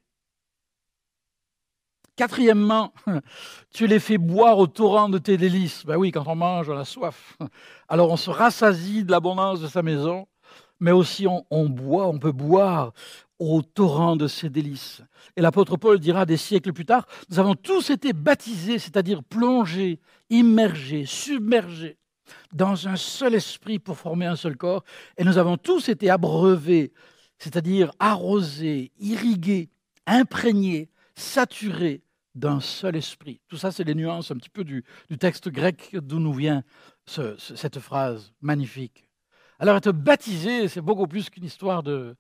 Quatrièmement, 2.16 2.94
tu 3.74 3.88
les 3.88 4.00
fais 4.00 4.18
boire 4.18 4.60
au 4.60 4.68
torrent 4.68 5.10
de 5.10 5.18
tes 5.18 5.38
délices. 5.38 5.86
Ben 5.86 5.98
oui, 5.98 6.12
quand 6.12 6.28
on 6.28 6.36
mange, 6.36 6.70
on 6.70 6.78
a 6.78 6.86
soif. 6.86 7.38
Alors 7.90 8.12
on 8.12 8.18
se 8.18 8.30
rassasie 8.30 9.04
de 9.04 9.12
l'abondance 9.12 9.62
de 9.62 9.68
sa 9.68 9.82
maison, 9.82 10.28
mais 10.80 10.92
aussi 10.92 11.26
on, 11.28 11.46
on, 11.50 11.68
boit, 11.68 12.08
on 12.08 12.20
peut 12.20 12.32
boire 12.32 12.94
au 13.40 13.62
torrent 13.62 14.16
de 14.16 14.28
ses 14.28 14.50
délices. 14.50 15.02
Et 15.36 15.42
l'apôtre 15.42 15.76
Paul 15.76 16.00
dira 16.00 16.26
des 16.26 16.38
siècles 16.38 16.72
plus 16.72 16.86
tard, 16.86 17.08
nous 17.30 17.40
avons 17.40 17.56
tous 17.56 17.90
été 17.90 18.14
baptisés, 18.14 18.80
c'est-à-dire 18.80 19.24
plongés, 19.24 20.00
immergés, 20.30 21.06
submergés 21.06 21.98
dans 22.54 22.88
un 22.88 22.96
seul 22.96 23.36
esprit 23.36 23.80
pour 23.80 23.98
former 23.98 24.28
un 24.28 24.36
seul 24.36 24.56
corps, 24.56 24.84
et 25.18 25.24
nous 25.24 25.38
avons 25.38 25.58
tous 25.58 25.90
été 25.90 26.10
abreuvés 26.10 26.94
c'est-à-dire 27.44 27.92
arrosé, 28.00 28.94
irrigué, 29.00 29.70
imprégné, 30.08 30.90
saturé 31.14 32.02
d'un 32.36 32.62
seul 32.62 32.96
esprit. 32.96 33.42
Tout 33.50 33.58
ça, 33.58 33.74
c'est 33.74 33.84
les 33.84 33.96
nuances 33.96 34.32
un 34.32 34.38
petit 34.38 34.50
peu 34.50 34.64
du, 34.64 34.86
texte 35.20 35.50
grec 35.50 35.90
d'où 35.94 36.20
nous 36.20 36.32
vient 36.32 36.64
cette 37.06 37.80
phrase 37.80 38.32
magnifique. 38.40 39.10
Alors 39.60 39.76
être 39.76 39.92
baptisé, 39.92 40.70
c'est 40.70 40.80
beaucoup 40.80 41.06
plus 41.06 41.30
qu'une 41.30 41.44
histoire 41.44 41.84
de, 41.84 42.16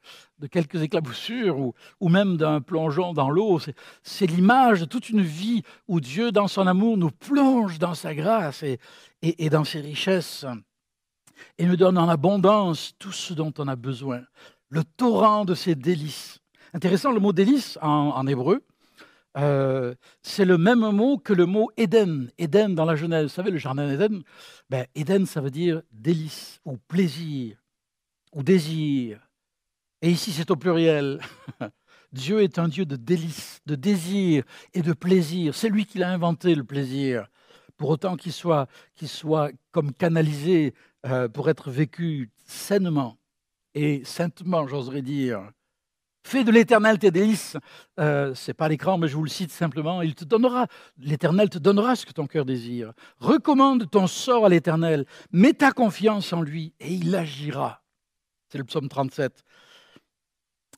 quelques 0.52 0.82
éclaboussures 0.82 1.58
ou, 2.02 2.10
même 2.10 2.36
d'un 2.36 2.60
plongeon 2.60 3.14
dans 3.14 3.30
l'eau. 3.30 3.62
C'est 4.04 4.28
l'image 4.28 4.82
de 4.82 4.86
toute 4.86 5.10
une 5.10 5.22
vie 5.22 5.64
où 5.88 6.02
Dieu, 6.02 6.34
dans 6.34 6.50
son 6.50 6.68
amour, 6.68 6.98
nous 6.98 7.12
plonge 7.12 7.80
dans 7.80 7.96
sa 7.96 8.14
grâce 8.14 8.62
et, 8.62 8.78
et 9.22 9.50
dans 9.50 9.64
ses 9.64 9.80
richesses 9.80 10.46
et 11.58 11.66
nous 11.66 11.76
donne 11.76 11.98
en 11.98 12.10
abondance 12.10 12.94
tout 13.00 13.12
ce 13.12 13.34
dont 13.34 13.54
on 13.58 13.68
a 13.68 13.76
besoin 13.76 14.22
le 14.74 14.84
torrent 14.84 15.46
de 15.46 15.54
ses 15.54 15.76
délices. 15.76 16.40
Intéressant, 16.74 17.12
le 17.12 17.20
mot 17.20 17.32
délice 17.32 17.78
en, 17.84 18.26
hébreu, 18.26 18.66
euh, 19.38 19.94
c'est 20.24 20.46
le 20.46 20.58
même 20.58 20.80
mot 20.90 21.20
que 21.20 21.32
le 21.32 21.46
mot 21.46 21.70
Éden. 21.78 22.32
Éden 22.40 22.70
dans 22.70 22.86
la 22.86 22.96
Genèse, 22.96 23.26
vous 23.26 23.30
savez, 23.30 23.52
le 23.52 23.60
jardin 23.60 23.88
d'Éden, 23.88 24.24
ben, 24.72 24.88
Éden, 24.96 25.28
ça 25.28 25.42
veut 25.42 25.52
dire 25.52 25.84
délice 25.92 26.60
ou 26.66 26.78
plaisir 26.78 27.56
ou 28.34 28.42
désir. 28.42 29.20
Et 30.02 30.10
ici, 30.10 30.32
c'est 30.32 30.50
au 30.50 30.56
pluriel. 30.56 31.20
Dieu 32.12 32.42
est 32.42 32.58
un 32.58 32.68
Dieu 32.68 32.86
de 32.86 32.96
délice, 32.96 33.62
de 33.68 33.76
désir 33.76 34.44
et 34.74 34.82
de 34.82 34.94
plaisir. 34.94 35.54
C'est 35.54 35.70
lui 35.70 35.86
qui 35.86 36.00
l'a 36.00 36.10
inventé, 36.10 36.56
le 36.56 36.64
plaisir. 36.64 37.28
Pour 37.78 37.90
autant 37.90 38.16
qu'il 38.16 38.34
soit, 38.34 38.68
qu'il 38.96 39.08
soit 39.08 39.52
comme 39.72 39.94
canalisé 39.94 40.74
euh, 41.06 41.30
pour 41.30 41.48
être 41.52 41.70
vécu 41.70 42.32
sainement 42.48 43.20
et 43.76 44.04
saintement, 44.06 44.68
j'oserais 44.68 45.02
dire. 45.02 45.50
Fais 46.26 46.44
de 46.44 46.52
l'éternel 46.52 47.00
tes 47.00 47.12
délices. 47.12 47.58
Euh, 48.00 48.34
Ce 48.34 48.50
n'est 48.50 48.54
pas 48.54 48.70
l'écran, 48.70 48.98
mais 48.98 49.08
je 49.08 49.16
vous 49.16 49.24
le 49.24 49.30
cite 49.30 49.52
simplement. 49.52 50.02
Il 50.02 50.16
te 50.16 50.24
donnera, 50.24 50.68
l'éternel 50.98 51.50
te 51.50 51.58
donnera 51.58 51.96
ce 51.96 52.06
que 52.06 52.14
ton 52.14 52.28
cœur 52.28 52.46
désire. 52.46 52.94
Recommande 53.20 53.90
ton 53.90 54.08
sort 54.08 54.46
à 54.46 54.50
l'éternel. 54.50 55.06
Mets 55.32 55.54
ta 55.54 55.72
confiance 55.72 56.32
en 56.32 56.42
lui 56.42 56.74
et 56.80 56.94
il 56.94 57.14
agira. 57.16 57.84
C'est 58.50 58.58
le 58.58 58.64
psaume 58.64 58.88
37. 58.88 59.44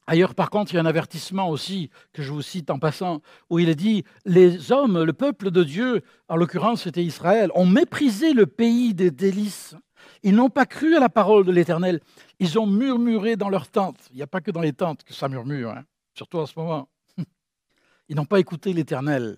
Ailleurs, 0.07 0.35
par 0.35 0.49
contre, 0.49 0.71
il 0.71 0.75
y 0.75 0.79
a 0.79 0.81
un 0.81 0.85
avertissement 0.85 1.49
aussi 1.49 1.89
que 2.13 2.21
je 2.21 2.31
vous 2.31 2.43
cite 2.43 2.69
en 2.69 2.77
passant, 2.77 3.21
où 3.49 3.57
il 3.57 3.69
est 3.69 3.75
dit 3.75 4.03
Les 4.25 4.71
hommes, 4.71 5.03
le 5.03 5.13
peuple 5.13 5.49
de 5.49 5.63
Dieu, 5.63 6.03
en 6.27 6.35
l'occurrence 6.35 6.83
c'était 6.83 7.03
Israël, 7.03 7.49
ont 7.55 7.65
méprisé 7.65 8.33
le 8.33 8.45
pays 8.45 8.93
des 8.93 9.09
délices. 9.09 9.75
Ils 10.21 10.35
n'ont 10.35 10.49
pas 10.49 10.65
cru 10.67 10.95
à 10.95 10.99
la 10.99 11.09
parole 11.09 11.45
de 11.45 11.51
l'Éternel. 11.51 12.01
Ils 12.39 12.59
ont 12.59 12.67
murmuré 12.67 13.35
dans 13.35 13.49
leurs 13.49 13.69
tentes. 13.69 14.07
Il 14.11 14.17
n'y 14.17 14.21
a 14.21 14.27
pas 14.27 14.41
que 14.41 14.51
dans 14.51 14.61
les 14.61 14.73
tentes 14.73 15.03
que 15.03 15.13
ça 15.13 15.29
murmure, 15.29 15.71
hein, 15.71 15.85
surtout 16.13 16.39
en 16.39 16.45
ce 16.45 16.57
moment. 16.57 16.89
Ils 18.09 18.15
n'ont 18.15 18.25
pas 18.25 18.39
écouté 18.39 18.73
l'Éternel. 18.73 19.37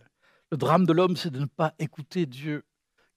Le 0.52 0.58
drame 0.58 0.86
de 0.86 0.94
l'homme, 0.94 1.18
c'est 1.18 1.30
de 1.30 1.40
ne 1.40 1.46
pas 1.46 1.74
écouter 1.78 2.26
Dieu, 2.26 2.66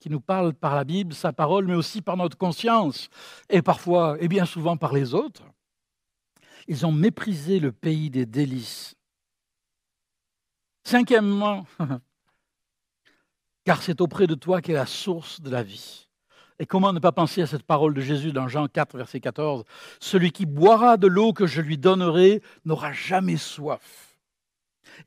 qui 0.00 0.10
nous 0.10 0.20
parle 0.20 0.52
par 0.52 0.74
la 0.74 0.84
Bible, 0.84 1.14
sa 1.14 1.32
parole, 1.32 1.66
mais 1.66 1.74
aussi 1.74 2.02
par 2.02 2.16
notre 2.16 2.36
conscience, 2.36 3.08
et 3.48 3.62
parfois, 3.62 4.16
et 4.20 4.28
bien 4.28 4.44
souvent 4.44 4.76
par 4.76 4.92
les 4.92 5.14
autres. 5.14 5.44
Ils 6.66 6.84
ont 6.84 6.92
méprisé 6.92 7.60
le 7.60 7.72
pays 7.72 8.10
des 8.10 8.26
délices. 8.26 8.96
Cinquièmement, 10.84 11.66
car 13.64 13.82
c'est 13.82 14.00
auprès 14.00 14.26
de 14.26 14.34
toi 14.34 14.60
qu'est 14.60 14.72
la 14.72 14.86
source 14.86 15.40
de 15.40 15.50
la 15.50 15.62
vie. 15.62 16.09
Et 16.60 16.66
comment 16.66 16.92
ne 16.92 16.98
pas 16.98 17.10
penser 17.10 17.40
à 17.40 17.46
cette 17.46 17.62
parole 17.62 17.94
de 17.94 18.02
Jésus 18.02 18.32
dans 18.32 18.46
Jean 18.46 18.68
4, 18.68 18.98
verset 18.98 19.18
14 19.18 19.64
Celui 19.98 20.30
qui 20.30 20.44
boira 20.44 20.98
de 20.98 21.06
l'eau 21.06 21.32
que 21.32 21.46
je 21.46 21.62
lui 21.62 21.78
donnerai 21.78 22.42
n'aura 22.66 22.92
jamais 22.92 23.38
soif. 23.38 24.18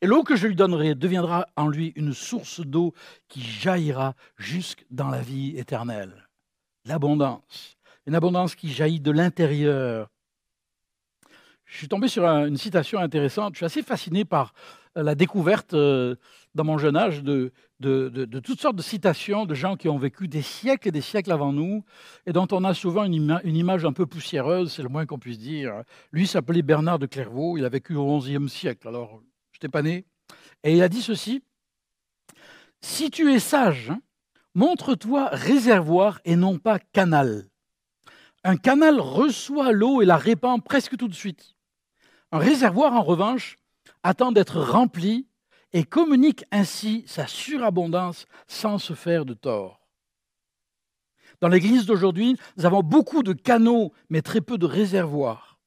Et 0.00 0.08
l'eau 0.08 0.24
que 0.24 0.34
je 0.34 0.48
lui 0.48 0.56
donnerai 0.56 0.96
deviendra 0.96 1.46
en 1.54 1.68
lui 1.68 1.92
une 1.94 2.12
source 2.12 2.60
d'eau 2.60 2.92
qui 3.28 3.40
jaillira 3.40 4.14
jusque 4.36 4.84
dans 4.90 5.08
la 5.08 5.20
vie 5.20 5.56
éternelle. 5.56 6.28
L'abondance, 6.86 7.76
une 8.06 8.16
abondance 8.16 8.56
qui 8.56 8.72
jaillit 8.72 8.98
de 8.98 9.12
l'intérieur. 9.12 10.10
Je 11.66 11.78
suis 11.78 11.88
tombé 11.88 12.08
sur 12.08 12.24
une 12.26 12.56
citation 12.56 12.98
intéressante. 12.98 13.54
Je 13.54 13.58
suis 13.58 13.66
assez 13.66 13.82
fasciné 13.82 14.24
par 14.24 14.54
la 14.96 15.14
découverte 15.14 15.74
euh, 15.74 16.16
dans 16.54 16.64
mon 16.64 16.78
jeune 16.78 16.96
âge 16.96 17.22
de, 17.22 17.52
toutes 18.40 18.60
sortes 18.60 18.76
de 18.76 18.82
citations 18.82 19.44
de 19.44 19.54
gens 19.54 19.76
qui 19.76 19.88
ont 19.88 19.98
vécu 19.98 20.28
des 20.28 20.42
siècles 20.42 20.88
et 20.88 20.92
des 20.92 21.00
siècles 21.00 21.32
avant 21.32 21.52
nous 21.52 21.84
et 22.26 22.32
dont 22.32 22.46
on 22.52 22.64
a 22.64 22.74
souvent 22.74 23.04
une, 23.04 23.40
une 23.44 23.56
image 23.56 23.84
un 23.84 23.92
peu 23.92 24.06
poussiéreuse, 24.06 24.72
c'est 24.72 24.82
le 24.82 24.88
moins 24.88 25.06
qu'on 25.06 25.18
puisse 25.18 25.38
dire. 25.38 25.82
Lui 26.12 26.26
s'appelait 26.26 26.62
Bernard 26.62 26.98
de 26.98 27.06
Clairvaux, 27.06 27.58
il 27.58 27.64
a 27.64 27.68
vécu 27.68 27.94
au 27.94 28.18
XIe 28.18 28.48
siècle, 28.48 28.86
alors 28.88 29.20
je 29.52 29.58
n'étais 29.58 29.68
pas 29.68 29.82
né. 29.82 30.04
Et 30.62 30.74
il 30.76 30.82
a 30.82 30.88
dit 30.88 31.02
ceci, 31.02 31.42
Si 32.80 33.10
tu 33.10 33.32
es 33.32 33.38
sage, 33.38 33.90
hein, 33.90 34.00
montre-toi 34.54 35.28
réservoir 35.32 36.20
et 36.24 36.36
non 36.36 36.58
pas 36.58 36.78
canal. 36.78 37.46
Un 38.44 38.56
canal 38.56 39.00
reçoit 39.00 39.72
l'eau 39.72 40.02
et 40.02 40.04
la 40.04 40.16
répand 40.16 40.62
presque 40.62 40.96
tout 40.96 41.08
de 41.08 41.14
suite. 41.14 41.56
Un 42.30 42.38
réservoir, 42.38 42.92
en 42.92 43.02
revanche, 43.02 43.56
attend 44.04 44.30
d'être 44.30 44.60
rempli 44.60 45.26
et 45.72 45.82
communique 45.82 46.44
ainsi 46.52 47.02
sa 47.08 47.26
surabondance 47.26 48.26
sans 48.46 48.78
se 48.78 48.92
faire 48.92 49.24
de 49.24 49.34
tort. 49.34 49.80
Dans 51.40 51.48
l'Église 51.48 51.86
d'aujourd'hui, 51.86 52.36
nous 52.56 52.64
avons 52.64 52.82
beaucoup 52.82 53.24
de 53.24 53.32
canaux, 53.32 53.92
mais 54.08 54.22
très 54.22 54.40
peu 54.40 54.56
de 54.56 54.66
réservoirs. 54.66 55.58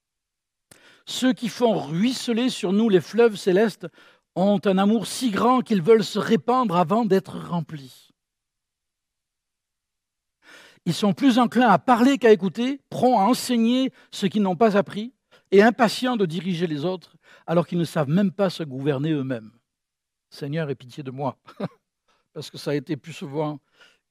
Ceux 1.05 1.33
qui 1.33 1.49
font 1.49 1.77
ruisseler 1.77 2.49
sur 2.49 2.71
nous 2.71 2.87
les 2.89 3.01
fleuves 3.01 3.35
célestes 3.35 3.87
ont 4.35 4.61
un 4.65 4.77
amour 4.77 5.07
si 5.07 5.31
grand 5.31 5.61
qu'ils 5.61 5.81
veulent 5.81 6.03
se 6.03 6.19
répandre 6.19 6.77
avant 6.77 7.05
d'être 7.05 7.37
remplis. 7.37 8.09
Ils 10.85 10.93
sont 10.93 11.13
plus 11.13 11.37
enclins 11.37 11.67
à 11.67 11.79
parler 11.79 12.17
qu'à 12.17 12.31
écouter, 12.31 12.79
prompts 12.89 13.19
à 13.19 13.23
enseigner 13.23 13.91
ce 14.11 14.25
qu'ils 14.25 14.41
n'ont 14.41 14.55
pas 14.55 14.77
appris, 14.77 15.13
et 15.51 15.61
impatients 15.61 16.17
de 16.17 16.25
diriger 16.25 16.67
les 16.67 16.85
autres, 16.85 17.17
alors 17.47 17.65
qu'ils 17.65 17.79
ne 17.79 17.85
savent 17.85 18.09
même 18.09 18.31
pas 18.31 18.49
se 18.49 18.63
gouverner 18.63 19.11
eux-mêmes. 19.11 19.51
Seigneur, 20.29 20.69
aie 20.69 20.75
pitié 20.75 21.01
de 21.03 21.11
moi, 21.11 21.37
parce 22.33 22.51
que 22.51 22.57
ça 22.57 22.71
a 22.71 22.75
été 22.75 22.97
plus 22.97 23.13
souvent 23.13 23.59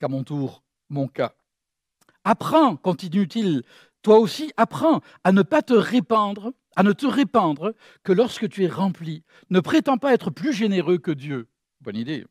qu'à 0.01 0.09
mon 0.09 0.25
tour 0.25 0.65
mon 0.89 1.07
cas. 1.07 1.35
Apprends, 2.25 2.77
continue-t-il, 2.77 3.63
toi 4.03 4.19
aussi, 4.19 4.53
apprends 4.57 5.01
à 5.25 5.33
ne 5.33 5.43
pas 5.43 5.63
te 5.63 5.75
répandre, 5.75 6.53
à 6.77 6.83
ne 6.83 6.93
te 6.93 7.07
répandre 7.07 7.75
que 8.05 8.13
lorsque 8.13 8.49
tu 8.49 8.65
es 8.65 8.69
rempli. 8.69 9.25
Ne 9.51 9.61
prétends 9.61 9.99
pas 9.99 10.13
être 10.13 10.31
plus 10.31 10.53
généreux 10.53 10.99
que 10.99 11.11
Dieu. 11.11 11.49
Bonne 11.81 11.97
idée. 11.97 12.25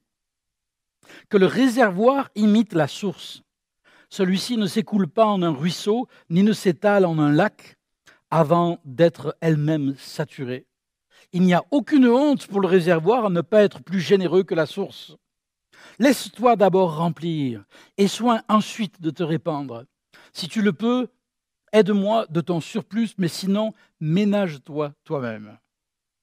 Que 1.30 1.38
le 1.38 1.46
réservoir 1.46 2.30
imite 2.36 2.74
la 2.74 2.88
source. 2.88 3.42
Celui-ci 4.10 4.58
ne 4.58 4.68
s'écoule 4.68 5.08
pas 5.08 5.26
en 5.26 5.42
un 5.42 5.52
ruisseau, 5.52 6.08
ni 6.30 6.44
ne 6.44 6.54
s'étale 6.54 7.06
en 7.06 7.20
un 7.20 7.32
lac 7.32 7.76
avant 8.30 8.80
d'être 8.86 9.36
elle-même 9.42 9.96
saturée. 9.98 10.68
Il 11.36 11.42
n'y 11.42 11.54
a 11.54 11.66
aucune 11.70 12.08
honte 12.08 12.48
pour 12.48 12.62
le 12.62 12.68
réservoir 12.68 13.26
à 13.26 13.30
ne 13.30 13.42
pas 13.42 13.62
être 13.64 13.84
plus 13.84 14.00
généreux 14.00 14.44
que 14.44 14.56
la 14.56 14.66
source. 14.66 15.18
Laisse-toi 16.00 16.56
d'abord 16.56 16.96
remplir 16.96 17.66
et 17.98 18.08
soin 18.08 18.42
ensuite 18.48 19.02
de 19.02 19.10
te 19.10 19.22
répandre. 19.22 19.84
Si 20.32 20.48
tu 20.48 20.62
le 20.62 20.72
peux, 20.72 21.10
aide-moi 21.74 22.26
de 22.30 22.40
ton 22.40 22.62
surplus, 22.62 23.16
mais 23.18 23.28
sinon, 23.28 23.74
ménage-toi 24.00 24.94
toi-même. 25.04 25.58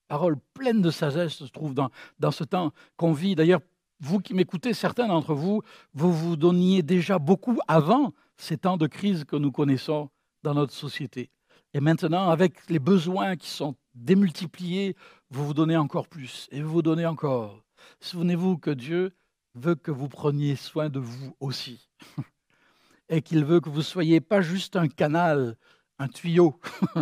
Parole 0.08 0.38
pleine 0.54 0.80
de 0.80 0.90
sagesse 0.90 1.34
se 1.34 1.44
trouve 1.44 1.74
dans, 1.74 1.90
dans 2.18 2.30
ce 2.30 2.44
temps 2.44 2.72
qu'on 2.96 3.12
vit. 3.12 3.34
D'ailleurs, 3.34 3.60
vous 4.00 4.18
qui 4.18 4.32
m'écoutez, 4.32 4.72
certains 4.72 5.08
d'entre 5.08 5.34
vous, 5.34 5.60
vous 5.92 6.10
vous 6.10 6.36
donniez 6.36 6.82
déjà 6.82 7.18
beaucoup 7.18 7.58
avant 7.68 8.14
ces 8.38 8.56
temps 8.56 8.78
de 8.78 8.86
crise 8.86 9.24
que 9.24 9.36
nous 9.36 9.52
connaissons 9.52 10.08
dans 10.42 10.54
notre 10.54 10.72
société. 10.72 11.28
Et 11.74 11.80
maintenant, 11.80 12.30
avec 12.30 12.70
les 12.70 12.78
besoins 12.78 13.36
qui 13.36 13.50
sont 13.50 13.76
démultipliés, 13.94 14.96
vous 15.30 15.46
vous 15.46 15.54
donnez 15.54 15.76
encore 15.76 16.08
plus 16.08 16.48
et 16.50 16.62
vous 16.62 16.70
vous 16.70 16.82
donnez 16.82 17.06
encore. 17.06 17.62
Souvenez-vous 18.00 18.58
que 18.58 18.70
Dieu 18.70 19.14
veut 19.54 19.74
que 19.74 19.90
vous 19.90 20.08
preniez 20.08 20.56
soin 20.56 20.88
de 20.88 20.98
vous 20.98 21.36
aussi. 21.40 21.88
Et 23.08 23.20
qu'il 23.20 23.44
veut 23.44 23.60
que 23.60 23.68
vous 23.68 23.82
soyez 23.82 24.20
pas 24.20 24.40
juste 24.40 24.76
un 24.76 24.88
canal, 24.88 25.58
un 25.98 26.08
tuyau, 26.08 26.58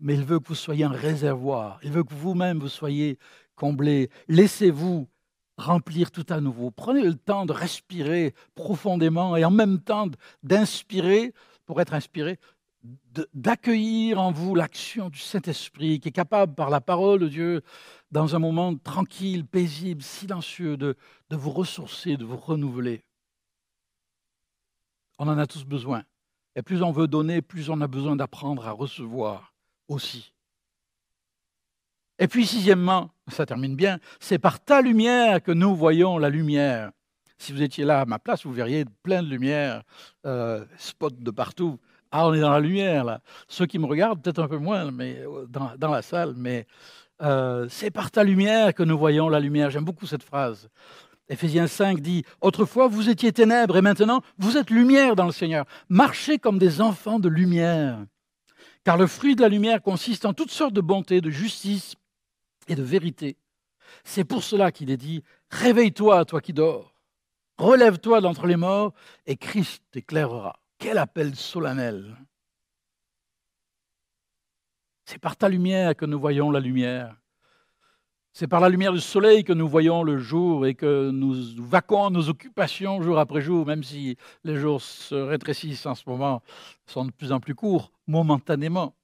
mais 0.00 0.14
il 0.14 0.24
veut 0.24 0.40
que 0.40 0.48
vous 0.48 0.54
soyez 0.54 0.84
un 0.84 0.90
réservoir. 0.90 1.78
Il 1.82 1.92
veut 1.92 2.04
que 2.04 2.12
vous-même 2.12 2.58
vous 2.58 2.68
soyez 2.68 3.18
comblé. 3.54 4.10
Laissez-vous 4.28 5.08
remplir 5.56 6.10
tout 6.10 6.26
à 6.28 6.40
nouveau. 6.40 6.70
Prenez 6.70 7.02
le 7.02 7.14
temps 7.14 7.46
de 7.46 7.52
respirer 7.52 8.34
profondément 8.54 9.36
et 9.36 9.44
en 9.44 9.50
même 9.50 9.80
temps 9.80 10.08
d'inspirer, 10.42 11.32
pour 11.64 11.80
être 11.80 11.94
inspiré, 11.94 12.38
d'accueillir 13.34 14.20
en 14.20 14.30
vous 14.30 14.54
l'action 14.54 15.08
du 15.08 15.18
Saint-Esprit 15.18 16.00
qui 16.00 16.08
est 16.08 16.12
capable, 16.12 16.54
par 16.54 16.70
la 16.70 16.80
parole 16.80 17.20
de 17.20 17.28
Dieu, 17.28 17.62
dans 18.10 18.36
un 18.36 18.38
moment 18.38 18.76
tranquille, 18.76 19.46
paisible, 19.46 20.02
silencieux, 20.02 20.76
de, 20.76 20.96
de 21.30 21.36
vous 21.36 21.50
ressourcer, 21.50 22.16
de 22.16 22.24
vous 22.24 22.36
renouveler. 22.36 23.04
On 25.18 25.28
en 25.28 25.38
a 25.38 25.46
tous 25.46 25.64
besoin. 25.64 26.04
Et 26.54 26.62
plus 26.62 26.82
on 26.82 26.92
veut 26.92 27.06
donner, 27.06 27.42
plus 27.42 27.70
on 27.70 27.80
a 27.80 27.86
besoin 27.86 28.16
d'apprendre 28.16 28.66
à 28.66 28.72
recevoir 28.72 29.54
aussi. 29.88 30.32
Et 32.18 32.28
puis 32.28 32.46
sixièmement, 32.46 33.10
ça 33.28 33.44
termine 33.44 33.76
bien, 33.76 33.98
c'est 34.20 34.38
par 34.38 34.60
ta 34.60 34.80
lumière 34.80 35.42
que 35.42 35.52
nous 35.52 35.76
voyons 35.76 36.16
la 36.16 36.30
lumière. 36.30 36.92
Si 37.38 37.52
vous 37.52 37.60
étiez 37.60 37.84
là 37.84 38.00
à 38.00 38.04
ma 38.06 38.18
place, 38.18 38.46
vous 38.46 38.52
verriez 38.52 38.86
plein 39.02 39.22
de 39.22 39.28
lumière, 39.28 39.82
euh, 40.24 40.64
spots 40.78 41.10
de 41.10 41.30
partout. 41.30 41.78
Ah, 42.10 42.26
on 42.28 42.34
est 42.34 42.40
dans 42.40 42.52
la 42.52 42.60
lumière 42.60 43.04
là. 43.04 43.20
Ceux 43.48 43.66
qui 43.66 43.78
me 43.78 43.86
regardent, 43.86 44.22
peut-être 44.22 44.42
un 44.42 44.48
peu 44.48 44.58
moins, 44.58 44.90
mais 44.90 45.18
euh, 45.20 45.46
dans, 45.48 45.90
la 45.90 46.02
salle, 46.02 46.34
mais 46.36 46.66
euh, 47.22 47.66
c'est 47.68 47.90
par 47.90 48.10
ta 48.10 48.24
lumière 48.24 48.74
que 48.74 48.82
nous 48.82 48.98
voyons 48.98 49.28
la 49.28 49.40
lumière. 49.40 49.70
J'aime 49.70 49.84
beaucoup 49.84 50.06
cette 50.06 50.22
phrase. 50.22 50.68
Éphésiens 51.28 51.66
5 51.66 52.00
dit 52.00 52.24
Autrefois 52.40 52.86
vous 52.86 53.08
étiez 53.08 53.32
ténèbres 53.32 53.76
et 53.76 53.82
maintenant 53.82 54.22
vous 54.38 54.56
êtes 54.56 54.70
lumière 54.70 55.16
dans 55.16 55.26
le 55.26 55.32
Seigneur. 55.32 55.64
Marchez 55.88 56.38
comme 56.38 56.58
des 56.58 56.80
enfants 56.80 57.18
de 57.18 57.28
lumière. 57.28 57.98
Car 58.84 58.96
le 58.96 59.08
fruit 59.08 59.34
de 59.34 59.42
la 59.42 59.48
lumière 59.48 59.82
consiste 59.82 60.24
en 60.24 60.32
toutes 60.32 60.52
sortes 60.52 60.74
de 60.74 60.80
bonté, 60.80 61.20
de 61.20 61.30
justice, 61.30 61.96
et 62.68 62.74
de 62.74 62.82
vérité. 62.82 63.36
C'est 64.04 64.24
pour 64.24 64.42
cela 64.42 64.72
qu'il 64.72 64.90
est 64.90 64.96
dit, 64.96 65.22
réveille-toi, 65.50 66.24
toi 66.24 66.40
qui 66.40 66.52
dors, 66.52 66.94
relève-toi 67.58 68.20
d'entre 68.20 68.46
les 68.46 68.56
morts, 68.56 68.92
et 69.26 69.36
Christ 69.36 69.82
t'éclairera. 69.90 70.58
Quel 70.78 70.98
appel 70.98 71.34
solennel. 71.34 72.16
C'est 75.06 75.18
par 75.18 75.36
ta 75.36 75.48
lumière 75.48 75.96
que 75.96 76.04
nous 76.04 76.18
voyons 76.18 76.50
la 76.50 76.60
lumière. 76.60 77.16
C'est 78.32 78.48
par 78.48 78.60
la 78.60 78.68
lumière 78.68 78.92
du 78.92 79.00
soleil 79.00 79.44
que 79.44 79.54
nous 79.54 79.66
voyons 79.66 80.02
le 80.02 80.18
jour 80.18 80.66
et 80.66 80.74
que 80.74 81.10
nous 81.10 81.34
vaquons 81.56 82.10
nos 82.10 82.28
occupations 82.28 83.00
jour 83.00 83.18
après 83.18 83.40
jour, 83.40 83.64
même 83.64 83.82
si 83.82 84.18
les 84.44 84.56
jours 84.56 84.82
se 84.82 85.14
rétrécissent 85.14 85.86
en 85.86 85.94
ce 85.94 86.02
moment, 86.06 86.42
sont 86.86 87.06
de 87.06 87.12
plus 87.12 87.32
en 87.32 87.40
plus 87.40 87.54
courts, 87.54 87.92
momentanément. 88.06 88.94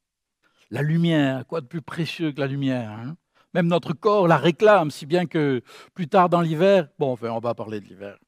La 0.71 0.83
lumière, 0.83 1.47
quoi 1.47 1.63
de 1.63 1.67
plus 1.67 1.81
précieux 1.81 2.33
que 2.33 2.41
la 2.41 2.47
lumière 2.47 2.91
hein? 2.91 3.17
Même 3.55 3.69
notre 3.69 3.93
corps 3.95 4.29
la 4.29 4.37
réclame, 4.37 4.91
si 4.91 5.07
bien 5.07 5.27
que 5.27 5.63
plus 5.95 6.09
tard 6.09 6.29
dans 6.29 6.41
l'hiver, 6.43 6.89
bon, 6.99 7.13
enfin, 7.13 7.31
on 7.31 7.39
va 7.39 7.55
parler 7.55 7.81
de 7.81 7.87
l'hiver. 7.87 8.19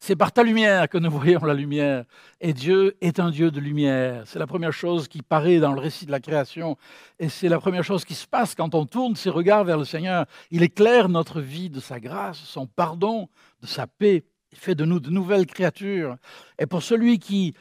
C'est 0.00 0.14
par 0.14 0.32
ta 0.32 0.42
lumière 0.44 0.88
que 0.88 0.96
nous 0.96 1.10
voyons 1.10 1.44
la 1.44 1.54
lumière. 1.54 2.04
Et 2.40 2.52
Dieu 2.52 2.96
est 3.00 3.18
un 3.18 3.30
Dieu 3.30 3.50
de 3.50 3.60
lumière. 3.60 4.22
C'est 4.26 4.38
la 4.38 4.46
première 4.46 4.72
chose 4.72 5.08
qui 5.08 5.22
paraît 5.22 5.58
dans 5.58 5.72
le 5.72 5.80
récit 5.80 6.06
de 6.06 6.12
la 6.12 6.20
création. 6.20 6.76
Et 7.18 7.28
c'est 7.28 7.48
la 7.48 7.58
première 7.58 7.84
chose 7.84 8.04
qui 8.04 8.14
se 8.14 8.26
passe 8.26 8.54
quand 8.54 8.74
on 8.74 8.86
tourne 8.86 9.16
ses 9.16 9.30
regards 9.30 9.64
vers 9.64 9.76
le 9.76 9.84
Seigneur. 9.84 10.26
Il 10.50 10.62
éclaire 10.62 11.08
notre 11.08 11.40
vie 11.40 11.68
de 11.68 11.80
sa 11.80 11.98
grâce, 11.98 12.38
son 12.38 12.66
pardon, 12.66 13.28
de 13.60 13.66
sa 13.66 13.86
paix. 13.86 14.24
Il 14.52 14.58
fait 14.58 14.74
de 14.74 14.84
nous 14.84 15.00
de 15.00 15.10
nouvelles 15.10 15.46
créatures. 15.46 16.16
Et 16.58 16.66
pour 16.66 16.82
celui 16.82 17.18
qui 17.18 17.54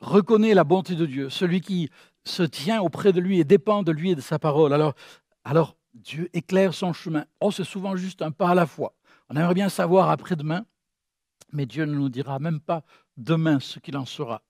reconnaît 0.00 0.54
la 0.54 0.64
bonté 0.64 0.94
de 0.94 1.06
Dieu, 1.06 1.30
celui 1.30 1.60
qui 1.60 1.90
se 2.24 2.42
tient 2.42 2.82
auprès 2.82 3.12
de 3.12 3.20
lui 3.20 3.40
et 3.40 3.44
dépend 3.44 3.82
de 3.82 3.92
lui 3.92 4.10
et 4.10 4.14
de 4.14 4.20
sa 4.20 4.38
parole, 4.38 4.72
alors, 4.72 4.94
alors 5.42 5.76
Dieu 5.94 6.28
éclaire 6.34 6.74
son 6.74 6.92
chemin. 6.92 7.24
Oh, 7.40 7.50
c'est 7.50 7.64
souvent 7.64 7.96
juste 7.96 8.22
un 8.22 8.30
pas 8.30 8.50
à 8.50 8.54
la 8.54 8.66
fois. 8.66 8.94
On 9.30 9.36
aimerait 9.36 9.54
bien 9.54 9.68
savoir 9.68 10.10
après-demain, 10.10 10.64
mais 11.52 11.66
Dieu 11.66 11.84
ne 11.84 11.94
nous 11.94 12.08
dira 12.08 12.38
même 12.38 12.60
pas 12.60 12.84
demain 13.16 13.60
ce 13.60 13.78
qu'il 13.78 13.96
en 13.96 14.04
sera. 14.04 14.42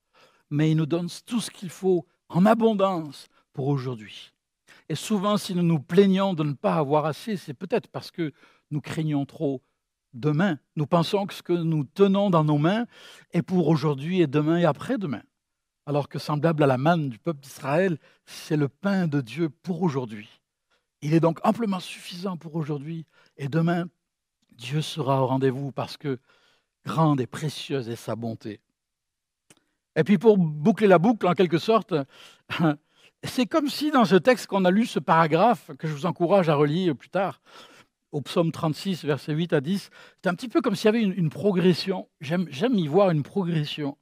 Mais 0.51 0.71
il 0.71 0.77
nous 0.77 0.87
donne 0.87 1.09
tout 1.27 1.41
ce 1.41 1.51
qu'il 1.51 1.71
faut 1.71 2.07
en 2.29 2.47
abondance 2.47 3.29
pour 3.53 3.69
aujourd'hui. 3.69 4.33
Et 4.89 4.95
souvent, 4.95 5.37
si 5.37 5.55
nous 5.55 5.63
nous 5.63 5.81
plaignons 5.81 6.35
de 6.35 6.45
ne 6.45 6.55
pas 6.55 6.77
avoir 6.77 7.05
assez, 7.05 7.37
c'est 7.37 7.55
peut-être 7.55 7.89
parce 7.89 8.11
que 8.11 8.33
nous 8.71 8.81
craignons 8.81 9.27
trop 9.27 9.63
demain. 10.15 10.59
Nous 10.77 10.87
pensons 10.87 11.27
que 11.27 11.35
ce 11.35 11.43
que 11.43 11.53
nous 11.53 11.85
tenons 11.85 12.31
dans 12.31 12.45
nos 12.45 12.59
mains 12.59 12.87
est 13.33 13.43
pour 13.43 13.69
aujourd'hui 13.69 14.21
et 14.21 14.27
demain 14.27 14.59
et 14.59 14.65
après-demain. 14.65 15.23
Alors 15.87 16.09
que 16.09 16.19
semblable 16.19 16.63
à 16.63 16.67
la 16.67 16.79
manne 16.79 17.09
du 17.09 17.19
peuple 17.19 17.41
d'Israël, 17.41 17.99
c'est 18.27 18.57
le 18.57 18.69
pain 18.69 19.07
de 19.07 19.21
Dieu 19.21 19.49
pour 19.49 19.83
aujourd'hui. 19.83 20.29
Il 21.01 21.15
est 21.15 21.21
donc 21.21 21.39
amplement 21.45 21.81
suffisant 21.81 22.37
pour 22.37 22.57
aujourd'hui 22.57 23.07
et 23.37 23.49
demain, 23.49 23.89
Dieu 24.53 24.83
sera 24.83 25.23
au 25.23 25.27
rendez-vous 25.27 25.71
parce 25.71 25.97
que 25.97 26.19
grande 26.89 27.21
et 27.21 27.27
précieuse 27.27 27.91
est 27.91 27.97
sa 27.97 28.17
bonté. 28.17 28.61
Et 29.95 30.05
puis 30.05 30.17
pour 30.17 30.39
boucler 30.39 30.87
la 30.87 30.99
boucle 30.99 31.29
en 31.29 31.35
quelque 31.35 31.59
sorte, 31.59 31.93
c'est 33.25 33.47
comme 33.47 33.69
si 33.69 33.91
dans 33.91 34.07
ce 34.07 34.17
texte 34.17 34.47
qu'on 34.47 34.65
a 34.65 34.71
lu, 34.71 34.87
ce 34.87 34.99
paragraphe, 34.99 35.71
que 35.79 35.87
je 35.87 35.93
vous 35.93 36.07
encourage 36.07 36.49
à 36.49 36.55
relire 36.55 36.97
plus 36.97 37.11
tard, 37.11 37.43
au 38.11 38.23
psaume 38.23 38.53
36, 38.53 39.05
versets 39.05 39.35
8 39.35 39.53
à 39.53 39.61
10, 39.61 39.91
c'est 40.23 40.31
un 40.31 40.35
petit 40.35 40.49
peu 40.49 40.63
comme 40.63 40.75
s'il 40.75 40.87
y 40.87 40.89
avait 40.89 41.03
une, 41.03 41.29
progression. 41.29 42.09
J'aime 42.23 42.49
y 42.75 42.89
voir 42.89 43.11
une 43.11 43.23
progression. 43.23 43.99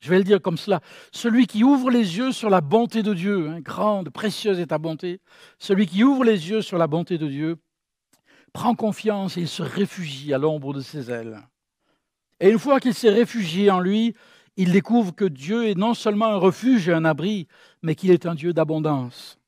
Je 0.00 0.08
vais 0.08 0.18
le 0.18 0.24
dire 0.24 0.40
comme 0.40 0.56
cela. 0.56 0.80
Celui 1.12 1.46
qui 1.46 1.62
ouvre 1.64 1.90
les 1.90 2.16
yeux 2.16 2.32
sur 2.32 2.48
la 2.48 2.62
bonté 2.62 3.02
de 3.02 3.12
Dieu, 3.12 3.50
hein, 3.50 3.60
grande, 3.60 4.08
précieuse 4.08 4.58
est 4.58 4.68
ta 4.68 4.78
bonté. 4.78 5.20
Celui 5.58 5.86
qui 5.86 6.02
ouvre 6.02 6.24
les 6.24 6.48
yeux 6.48 6.62
sur 6.62 6.78
la 6.78 6.86
bonté 6.86 7.18
de 7.18 7.28
Dieu 7.28 7.58
prend 8.54 8.74
confiance 8.74 9.36
et 9.36 9.42
il 9.42 9.48
se 9.48 9.62
réfugie 9.62 10.32
à 10.32 10.38
l'ombre 10.38 10.72
de 10.72 10.80
ses 10.80 11.10
ailes. 11.10 11.42
Et 12.42 12.50
une 12.50 12.58
fois 12.58 12.80
qu'il 12.80 12.92
s'est 12.92 13.08
réfugié 13.08 13.70
en 13.70 13.78
lui, 13.78 14.16
il 14.56 14.72
découvre 14.72 15.14
que 15.14 15.24
Dieu 15.24 15.68
est 15.68 15.76
non 15.76 15.94
seulement 15.94 16.26
un 16.26 16.36
refuge 16.36 16.88
et 16.88 16.92
un 16.92 17.04
abri, 17.04 17.46
mais 17.82 17.94
qu'il 17.94 18.10
est 18.10 18.26
un 18.26 18.34
Dieu 18.34 18.52
d'abondance, 18.52 19.38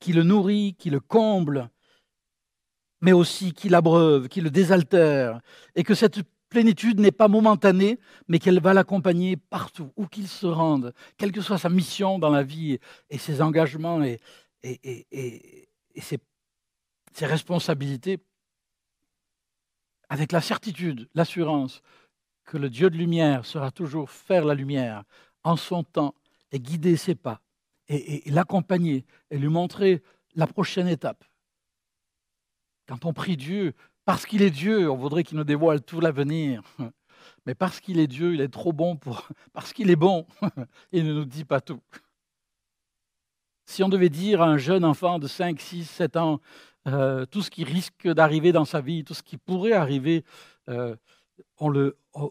qui 0.00 0.14
le 0.14 0.22
nourrit, 0.22 0.74
qui 0.78 0.88
le 0.88 0.98
comble, 0.98 1.68
mais 3.02 3.12
aussi 3.12 3.52
qui 3.52 3.68
l'abreuve, 3.68 4.28
qui 4.28 4.40
le 4.40 4.48
désaltère, 4.48 5.42
et 5.74 5.84
que 5.84 5.94
cette 5.94 6.22
plénitude 6.48 7.00
n'est 7.00 7.12
pas 7.12 7.28
momentanée, 7.28 8.00
mais 8.28 8.38
qu'elle 8.38 8.60
va 8.60 8.72
l'accompagner 8.72 9.36
partout, 9.36 9.92
où 9.94 10.06
qu'il 10.06 10.26
se 10.26 10.46
rende, 10.46 10.94
quelle 11.18 11.32
que 11.32 11.42
soit 11.42 11.58
sa 11.58 11.68
mission 11.68 12.18
dans 12.18 12.30
la 12.30 12.42
vie 12.42 12.78
et 13.10 13.18
ses 13.18 13.42
engagements 13.42 14.02
et, 14.02 14.18
ses 15.94 17.26
responsabilités, 17.26 18.20
avec 20.08 20.32
la 20.32 20.40
certitude, 20.40 21.10
l'assurance 21.14 21.82
que 22.46 22.56
le 22.56 22.70
Dieu 22.70 22.88
de 22.88 22.96
lumière 22.96 23.44
sera 23.44 23.70
toujours 23.70 24.10
faire 24.10 24.44
la 24.44 24.54
lumière 24.54 25.02
en 25.44 25.56
son 25.56 25.84
temps 25.84 26.14
et 26.52 26.58
guider 26.58 26.96
ses 26.96 27.14
pas 27.14 27.42
et, 27.88 28.22
l'accompagner 28.30 29.04
et 29.30 29.38
lui 29.38 29.48
montrer 29.48 30.02
la 30.34 30.46
prochaine 30.46 30.88
étape. 30.88 31.24
Quand 32.86 33.04
on 33.04 33.12
prie 33.12 33.36
Dieu, 33.36 33.74
parce 34.04 34.26
qu'il 34.26 34.42
est 34.42 34.50
Dieu, 34.50 34.90
on 34.90 34.96
voudrait 34.96 35.24
qu'il 35.24 35.36
nous 35.36 35.44
dévoile 35.44 35.82
tout 35.82 36.00
l'avenir. 36.00 36.62
Mais 37.46 37.54
parce 37.54 37.80
qu'il 37.80 37.98
est 37.98 38.06
Dieu, 38.06 38.34
il 38.34 38.40
est 38.40 38.48
trop 38.48 38.72
bon 38.72 38.96
pour. 38.96 39.28
Parce 39.52 39.72
qu'il 39.72 39.90
est 39.90 39.96
bon, 39.96 40.26
il 40.92 41.04
ne 41.04 41.12
nous 41.12 41.24
dit 41.24 41.44
pas 41.44 41.60
tout. 41.60 41.80
Si 43.64 43.82
on 43.82 43.88
devait 43.88 44.08
dire 44.08 44.42
à 44.42 44.46
un 44.46 44.58
jeune 44.58 44.84
enfant 44.84 45.18
de 45.18 45.26
5, 45.26 45.60
6, 45.60 45.84
7 45.84 46.16
ans 46.16 46.40
euh, 46.86 47.26
tout 47.26 47.42
ce 47.42 47.50
qui 47.50 47.64
risque 47.64 48.06
d'arriver 48.06 48.52
dans 48.52 48.64
sa 48.64 48.80
vie, 48.80 49.02
tout 49.02 49.14
ce 49.14 49.22
qui 49.22 49.38
pourrait 49.38 49.72
arriver, 49.72 50.24
euh, 50.68 50.94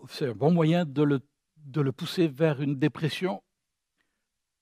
c'est 0.10 0.28
un 0.28 0.34
bon 0.34 0.52
moyen 0.52 0.86
de 0.86 1.04
le, 1.04 1.22
de 1.58 1.82
le, 1.82 1.92
pousser 1.92 2.28
vers 2.28 2.62
une 2.62 2.78
dépression. 2.78 3.42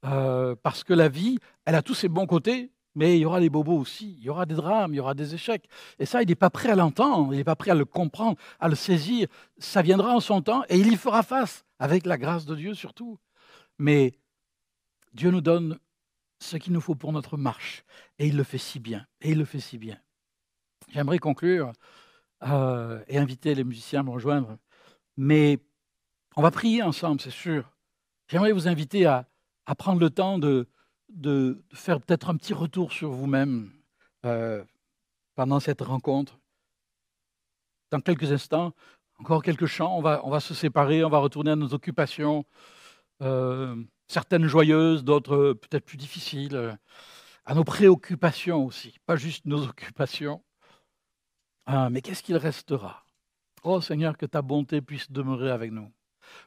Euh, 0.06 0.56
parce 0.62 0.84
que 0.84 0.94
la 0.94 1.08
vie, 1.08 1.38
elle 1.66 1.76
a 1.76 1.82
tous 1.82 1.96
ses 1.96 2.10
bons 2.10 2.28
côtés, 2.28 2.72
mais 2.96 3.18
il 3.18 3.22
y 3.22 3.26
aura 3.26 3.40
des 3.40 3.50
bobos 3.50 3.78
aussi, 3.78 4.16
il 4.20 4.24
y 4.24 4.30
aura 4.30 4.46
des 4.46 4.56
drames, 4.56 4.94
il 4.94 4.98
y 4.98 5.00
aura 5.00 5.14
des 5.14 5.34
échecs. 5.34 5.68
Et 5.98 6.06
ça, 6.06 6.22
il 6.22 6.28
n'est 6.28 6.36
pas 6.36 6.50
prêt 6.50 6.70
à 6.70 6.76
l'entendre, 6.76 7.34
il 7.34 7.38
n'est 7.38 7.44
pas 7.44 7.56
prêt 7.56 7.72
à 7.72 7.76
le 7.76 7.86
comprendre, 7.86 8.38
à 8.60 8.68
le 8.68 8.76
saisir. 8.76 9.28
Ça 9.58 9.82
viendra 9.82 10.14
en 10.14 10.20
son 10.20 10.42
temps 10.42 10.64
et 10.70 10.78
il 10.78 10.92
y 10.92 10.96
fera 10.96 11.24
face, 11.24 11.66
avec 11.80 12.06
la 12.06 12.18
grâce 12.18 12.46
de 12.46 12.56
Dieu 12.56 12.74
surtout. 12.74 13.18
Mais 13.80 14.14
Dieu 15.14 15.32
nous 15.32 15.42
donne 15.42 15.80
ce 16.40 16.58
qu'il 16.58 16.74
nous 16.74 16.82
faut 16.82 16.96
pour 16.96 17.14
notre 17.14 17.38
marche. 17.38 17.84
Et 18.20 18.28
il 18.28 18.38
le 18.38 18.44
fait 18.44 18.58
si 18.58 18.80
bien. 18.80 19.06
Et 19.22 19.32
il 19.32 19.38
le 19.38 19.46
fait 19.46 19.60
si 19.60 19.78
bien. 19.78 19.98
J'aimerais 20.90 21.20
conclure 21.20 21.72
euh, 22.46 23.02
et 23.08 23.18
inviter 23.18 23.56
les 23.56 23.64
musiciens 23.64 24.02
à 24.02 24.04
me 24.04 24.10
rejoindre. 24.10 24.58
Mais 25.18 25.60
on 26.36 26.42
va 26.42 26.52
prier 26.52 26.82
ensemble, 26.82 27.22
c'est 27.22 27.30
sûr. 27.30 27.72
J'aimerais 28.28 28.52
vous 28.52 28.68
inviter 28.68 29.06
à, 29.06 29.28
prendre 29.78 30.00
le 30.00 30.10
temps 30.10 30.40
de, 30.40 30.68
faire 31.74 32.02
peut-être 32.02 32.30
un 32.30 32.36
petit 32.36 32.54
retour 32.54 32.92
sur 32.92 33.12
vous-même 33.12 33.72
euh, 34.26 34.64
pendant 35.36 35.60
cette 35.60 35.82
rencontre. 35.82 36.40
Dans 37.92 38.02
quelques 38.02 38.32
instants, 38.32 38.74
encore 39.20 39.44
quelques 39.44 39.68
chants, 39.68 39.96
on 39.98 40.02
va, 40.02 40.22
on 40.26 40.30
va 40.30 40.40
se 40.40 40.54
séparer, 40.54 41.04
on 41.04 41.10
va 41.10 41.20
retourner 41.20 41.52
à 41.52 41.56
nos 41.56 41.74
occupations. 41.74 42.46
Euh, 43.22 43.76
certaines 44.08 44.48
joyeuses, 44.48 45.04
d'autres 45.04 45.54
peut-être 45.54 45.86
plus 45.86 45.98
difficiles, 45.98 46.78
à 47.46 47.54
nos 47.54 47.64
préoccupations 47.64 48.66
aussi, 48.66 48.98
pas 49.06 49.16
juste 49.16 49.46
nos 49.46 49.64
occupations. 49.70 50.44
Ah, 51.66 51.90
mais 51.90 52.02
qu'est-ce 52.02 52.24
qu'il 52.24 52.38
restera? 52.38 53.06
Oh 53.64 53.80
Seigneur, 53.80 54.18
que 54.18 54.26
ta 54.26 54.42
bonté 54.42 54.82
puisse 54.82 55.12
demeurer 55.12 55.52
avec 55.52 55.72
nous. 55.72 55.92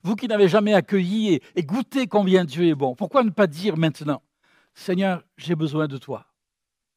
Vous 0.02 0.16
qui 0.16 0.29
n'avez 0.29 0.48
jamais 0.48 0.74
accueilli 0.74 1.40
et, 1.55 1.62
goûté 1.62 2.07
combien 2.07 2.44
Dieu 2.44 2.66
est 2.66 2.74
bon, 2.74 2.94
pourquoi 2.94 3.22
ne 3.22 3.31
pas 3.31 3.46
dire 3.46 3.76
maintenant, 3.76 4.22
Seigneur, 4.74 5.22
j'ai 5.37 5.55
besoin 5.55 5.88
de 5.88 5.96
toi. 5.96 6.26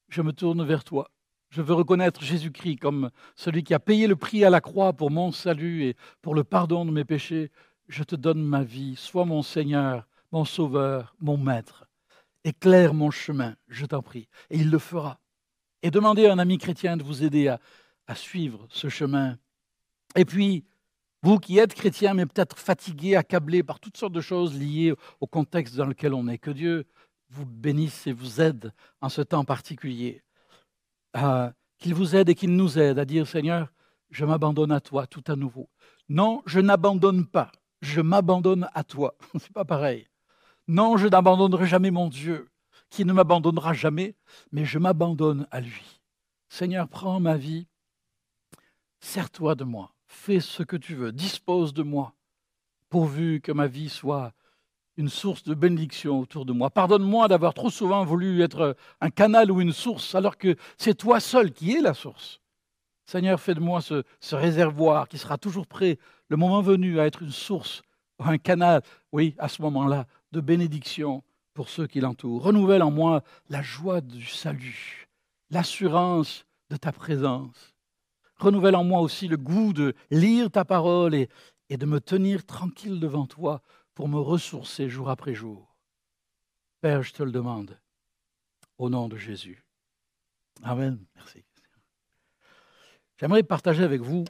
Je 0.10 0.22
me 0.22 0.34
tourne 0.34 0.66
vers 0.66 0.84
toi. 0.84 1.10
Je 1.50 1.62
veux 1.62 1.74
reconnaître 1.74 2.24
Jésus-Christ 2.24 2.78
comme 2.78 3.10
celui 3.36 3.64
qui 3.64 3.74
a 3.74 3.80
payé 3.80 4.08
le 4.08 4.16
prix 4.16 4.44
à 4.44 4.50
la 4.50 4.62
croix 4.62 4.94
pour 4.94 5.12
mon 5.12 5.32
salut 5.32 5.84
et 5.84 5.96
pour 6.22 6.36
le 6.36 6.44
pardon 6.44 6.86
de 6.86 6.92
mes 6.92 7.06
péchés. 7.06 7.52
Je 7.88 8.04
te 8.04 8.16
donne 8.16 8.44
ma 8.44 8.64
vie. 8.64 8.96
Sois 8.96 9.26
mon 9.26 9.42
Seigneur, 9.42 10.08
mon 10.32 10.46
Sauveur, 10.46 11.16
mon 11.20 11.38
Maître. 11.38 11.86
Éclaire 12.44 12.94
mon 12.94 13.12
chemin, 13.12 13.56
je 13.68 13.86
t'en 13.86 14.02
prie. 14.02 14.28
Et 14.50 14.58
il 14.58 14.70
le 14.70 14.80
fera. 14.80 15.20
Et 15.82 15.92
demandez 15.92 16.28
à 16.28 16.34
un 16.34 16.40
ami 16.40 16.58
chrétien 16.58 16.98
de 16.98 17.04
vous 17.04 17.24
aider 17.24 17.48
à, 17.48 17.60
suivre 18.16 18.68
ce 18.70 18.90
chemin. 18.90 19.38
Et 20.16 20.26
puis, 20.26 20.66
vous 21.22 21.38
qui 21.38 21.60
êtes 21.60 21.74
chrétien, 21.74 22.14
mais 22.14 22.26
peut-être 22.26 22.58
fatigué, 22.58 23.16
accablé 23.16 23.62
par 23.62 23.80
toutes 23.80 23.98
sortes 23.98 24.14
de 24.14 24.22
choses 24.22 24.58
liées 24.58 24.94
au 25.20 25.28
contexte 25.28 25.76
dans 25.76 25.86
lequel 25.86 26.14
on 26.14 26.28
est, 26.28 26.38
que 26.38 26.52
Dieu 26.52 26.88
vous 27.30 27.46
bénisse 27.46 28.08
et 28.08 28.14
vous 28.14 28.42
aide 28.42 28.74
en 29.02 29.10
ce 29.10 29.22
temps 29.22 29.44
particulier. 29.44 30.24
Euh, 31.18 31.52
qu'il 31.78 31.94
vous 31.94 32.16
aide 32.16 32.30
et 32.30 32.36
qu'il 32.36 32.56
nous 32.56 32.80
aide 32.80 33.00
à 33.00 33.06
dire, 33.06 33.28
Seigneur, 33.28 33.72
je 34.10 34.26
m'abandonne 34.26 34.72
à 34.72 34.80
toi 34.80 35.08
tout 35.08 35.24
à 35.28 35.36
nouveau. 35.36 35.70
Non, 36.08 36.42
je 36.46 36.60
n'abandonne 36.60 37.26
pas, 37.26 37.52
je 37.82 38.02
m'abandonne 38.02 38.70
à 38.74 38.84
toi. 38.84 39.16
C'est 39.40 39.54
pas 39.54 39.66
pareil. 39.66 40.08
Non, 40.68 40.98
je 40.98 41.08
n'abandonnerai 41.08 41.68
jamais 41.68 41.92
mon 41.92 42.10
Dieu, 42.10 42.48
qui 42.90 43.06
ne 43.06 43.14
m'abandonnera 43.14 43.74
jamais, 43.74 44.16
mais 44.52 44.66
je 44.66 44.80
m'abandonne 44.80 45.48
à 45.52 45.62
lui. 45.62 46.02
Seigneur, 46.50 46.88
prends 46.88 47.20
ma 47.20 47.38
vie, 47.38 47.68
sers-toi 49.00 49.56
de 49.56 49.64
moi, 49.64 49.94
fais 50.08 50.40
ce 50.40 50.64
que 50.64 50.78
tu 50.78 50.96
veux, 50.96 51.12
dispose 51.12 51.74
de 51.74 51.84
moi, 51.84 52.14
pourvu 52.90 53.42
que 53.42 53.52
ma 53.52 53.68
vie 53.68 53.90
soit 53.90 54.34
une 54.98 55.10
source 55.10 55.44
de 55.44 55.54
bénédiction 55.54 56.20
autour 56.20 56.46
de 56.46 56.52
moi. 56.52 56.70
Pardonne-moi 56.70 57.30
d'avoir 57.30 57.54
trop 57.54 57.70
souvent 57.70 58.04
voulu 58.04 58.42
être 58.42 58.76
un 59.00 59.10
canal 59.10 59.50
ou 59.50 59.62
une 59.62 59.72
source, 59.72 60.14
alors 60.14 60.38
que 60.38 60.58
c'est 60.78 60.96
toi 60.96 61.22
seul 61.22 61.54
qui 61.54 61.72
es 61.72 61.82
la 61.82 61.94
source. 61.94 62.42
Seigneur, 63.06 63.40
fais 63.40 63.56
de 63.56 63.62
moi 63.62 63.82
ce, 63.82 64.04
réservoir 64.36 65.08
qui 65.08 65.18
sera 65.18 65.38
toujours 65.38 65.68
prêt, 65.68 65.98
le 66.28 66.38
moment 66.38 66.62
venu, 66.62 67.00
à 67.00 67.06
être 67.06 67.24
une 67.24 67.32
source, 67.32 67.82
un 68.20 68.38
canal, 68.38 68.82
oui, 69.14 69.36
à 69.40 69.48
ce 69.48 69.62
moment-là, 69.62 70.06
de 70.34 70.42
bénédiction 70.42 71.24
pour 71.54 71.70
ceux 71.70 71.88
qui 71.88 72.02
l'entourent. 72.02 72.44
Renouvelle 72.44 72.84
en 72.84 72.92
moi 72.92 73.24
la 73.50 73.62
joie 73.62 74.02
du 74.02 74.26
salut, 74.26 75.08
l'assurance 75.50 76.46
de 76.70 76.76
ta 76.76 76.92
présence. 76.92 77.74
Renouvelle 78.40 78.78
en 78.78 78.86
moi 78.86 79.02
aussi 79.02 79.28
le 79.28 79.36
goût 79.36 79.74
de 79.74 79.94
lire 80.10 80.50
ta 80.50 80.64
parole 80.64 81.14
et, 81.14 81.30
de 81.70 81.86
me 81.86 82.00
tenir 82.00 82.46
tranquille 82.46 83.00
devant 83.00 83.28
toi 83.28 83.62
pour 83.94 84.08
me 84.08 84.18
ressourcer 84.18 84.90
jour 84.90 85.10
après 85.10 85.36
jour. 85.36 85.76
Père, 86.82 87.04
je 87.04 87.14
te 87.14 87.22
le 87.22 87.32
demande, 87.32 87.78
au 88.78 88.90
nom 88.90 89.10
de 89.10 89.18
Jésus. 89.18 89.64
Amen. 90.64 91.06
Merci. 91.16 91.44
J'aimerais 93.18 93.44
partager 93.44 93.84
avec 93.84 94.02
vous 94.02 94.24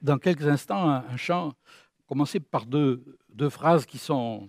dans 0.00 0.18
quelques 0.18 0.46
instants 0.46 0.88
un, 0.88 1.16
chant, 1.16 1.52
commencer 2.06 2.38
par 2.38 2.66
deux, 2.66 3.18
deux 3.30 3.50
phrases 3.50 3.84
qui 3.84 3.98
sont 3.98 4.48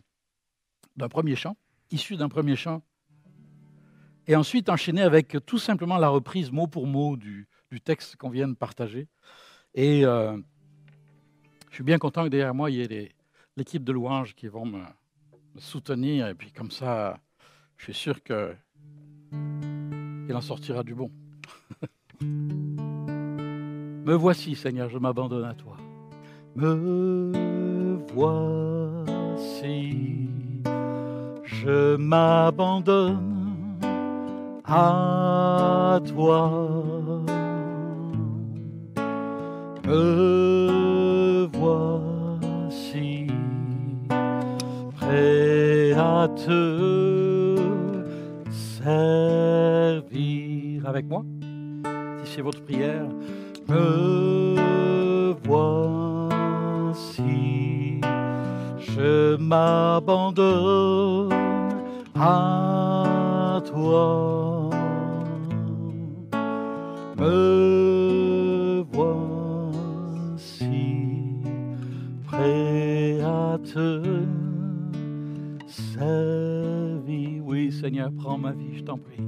d'un 0.95 1.09
premier 1.09 1.35
chant, 1.35 1.57
issu 1.89 2.15
d'un 2.17 2.29
premier 2.29 2.55
chant, 2.55 2.83
et 4.27 4.35
ensuite 4.35 4.69
enchaîner 4.69 5.01
avec 5.01 5.35
tout 5.47 5.57
simplement 5.57 5.97
la 5.97 6.09
reprise 6.09 6.51
mot 6.51 6.67
pour 6.67 6.85
mot 6.85 7.17
du, 7.17 7.49
texte 7.79 8.15
qu'on 8.17 8.29
vient 8.29 8.47
de 8.47 8.55
partager. 8.55 9.07
Et 9.73 10.05
euh, 10.05 10.37
je 11.69 11.75
suis 11.75 11.83
bien 11.83 11.97
content 11.97 12.23
que 12.25 12.29
derrière 12.29 12.53
moi, 12.53 12.69
il 12.69 12.77
y 12.77 12.81
ait 12.81 13.11
l'équipe 13.55 13.83
de 13.83 13.91
louanges 13.91 14.35
qui 14.35 14.47
vont 14.47 14.65
me, 14.65 14.83
soutenir, 15.57 16.27
et 16.27 16.33
puis 16.33 16.51
comme 16.51 16.71
ça, 16.71 17.19
je 17.77 17.85
suis 17.85 17.93
sûr 17.93 18.21
qu'il 18.23 18.57
en 20.33 20.41
sortira 20.41 20.83
du 20.83 20.95
bon. 20.95 21.11
me 22.21 24.13
voici, 24.13 24.55
Seigneur, 24.55 24.89
je 24.89 24.97
m'abandonne 24.97 25.45
à 25.45 25.53
toi. 25.53 25.77
Me 26.55 27.99
voici 28.13 30.11
je 31.63 31.95
m'abandonne 31.95 33.77
à 34.65 35.99
toi. 36.07 37.30
Me 39.91 41.49
voici 41.51 43.27
prêt 44.95 45.91
à 45.97 46.29
te 46.29 47.57
servir 48.49 48.95
avec 50.87 51.05
moi. 51.09 51.25
Si 52.23 52.35
c'est 52.35 52.41
votre 52.41 52.61
prière, 52.63 53.05
me 53.67 55.35
voici, 55.43 57.19
je 58.79 59.35
m'abandonne 59.35 61.33
à 62.15 63.61
toi. 63.65 64.30
Prends 78.21 78.37
ma 78.37 78.51
vie, 78.51 78.77
je 78.77 78.83
t'en 78.83 78.97
prie. 78.97 79.23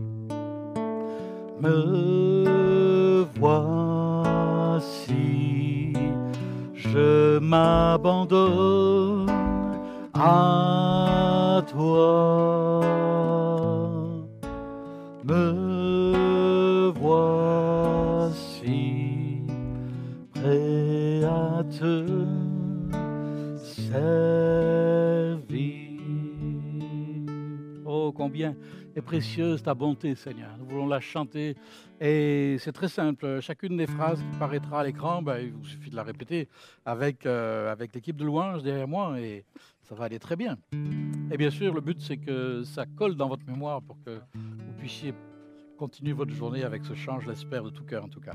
Est 28.95 29.01
précieuse 29.01 29.63
ta 29.63 29.73
bonté, 29.73 30.15
Seigneur. 30.15 30.49
Nous 30.59 30.65
voulons 30.65 30.87
la 30.87 30.99
chanter. 30.99 31.55
Et 31.99 32.57
c'est 32.59 32.71
très 32.71 32.87
simple. 32.87 33.39
Chacune 33.41 33.77
des 33.77 33.87
phrases 33.87 34.19
qui 34.19 34.37
paraîtra 34.37 34.81
à 34.81 34.83
l'écran, 34.83 35.21
ben, 35.21 35.37
il 35.39 35.51
vous 35.51 35.65
suffit 35.65 35.89
de 35.89 35.95
la 35.95 36.03
répéter 36.03 36.47
avec, 36.85 37.25
euh, 37.25 37.71
avec 37.71 37.93
l'équipe 37.93 38.15
de 38.15 38.25
louange 38.25 38.63
derrière 38.63 38.87
moi 38.87 39.19
et 39.19 39.45
ça 39.81 39.95
va 39.95 40.05
aller 40.05 40.19
très 40.19 40.35
bien. 40.35 40.57
Et 41.31 41.37
bien 41.37 41.49
sûr, 41.49 41.73
le 41.73 41.81
but, 41.81 41.99
c'est 42.01 42.17
que 42.17 42.63
ça 42.63 42.85
colle 42.85 43.15
dans 43.15 43.27
votre 43.27 43.45
mémoire 43.45 43.81
pour 43.81 43.97
que 44.03 44.19
vous 44.35 44.73
puissiez 44.77 45.13
continuer 45.77 46.13
votre 46.13 46.31
journée 46.31 46.63
avec 46.63 46.85
ce 46.85 46.93
chant, 46.93 47.19
je 47.19 47.29
l'espère 47.29 47.63
de 47.63 47.69
tout 47.69 47.83
cœur 47.83 48.05
en 48.05 48.07
tout 48.07 48.21
cas. 48.21 48.33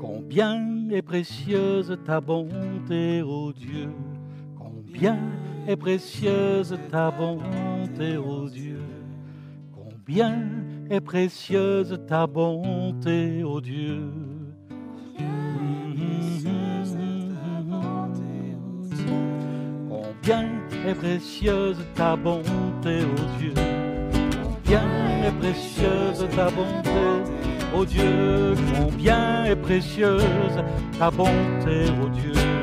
Combien 0.00 0.88
est 0.90 1.02
précieuse 1.02 1.98
ta 2.04 2.20
bonté, 2.20 3.22
ô 3.22 3.52
Dieu, 3.52 3.88
combien 4.56 5.18
est 5.68 5.76
précieuse 5.76 6.78
ta 6.90 7.10
bonté, 7.10 8.16
ô 8.16 8.48
Dieu. 8.48 8.80
Combien 9.70 10.46
est 10.88 11.00
précieuse 11.00 12.00
ta 12.08 12.26
bonté, 12.26 13.44
ô 13.44 13.60
Dieu. 13.60 14.10
Combien 19.90 20.46
est 20.86 20.94
précieuse 20.94 21.84
ta 21.94 22.16
bonté, 22.16 23.02
ô 23.04 23.38
Dieu. 23.38 23.52
Combien 24.42 25.22
est 25.22 25.38
précieuse 25.38 26.26
ta 26.34 26.48
bonté, 26.50 26.94
ô 27.76 27.84
Dieu. 27.84 28.54
Combien 28.74 29.44
est 29.44 29.56
précieuse 29.56 30.24
ta 30.98 31.10
bonté, 31.10 31.90
ô 32.02 32.08
Dieu. 32.08 32.57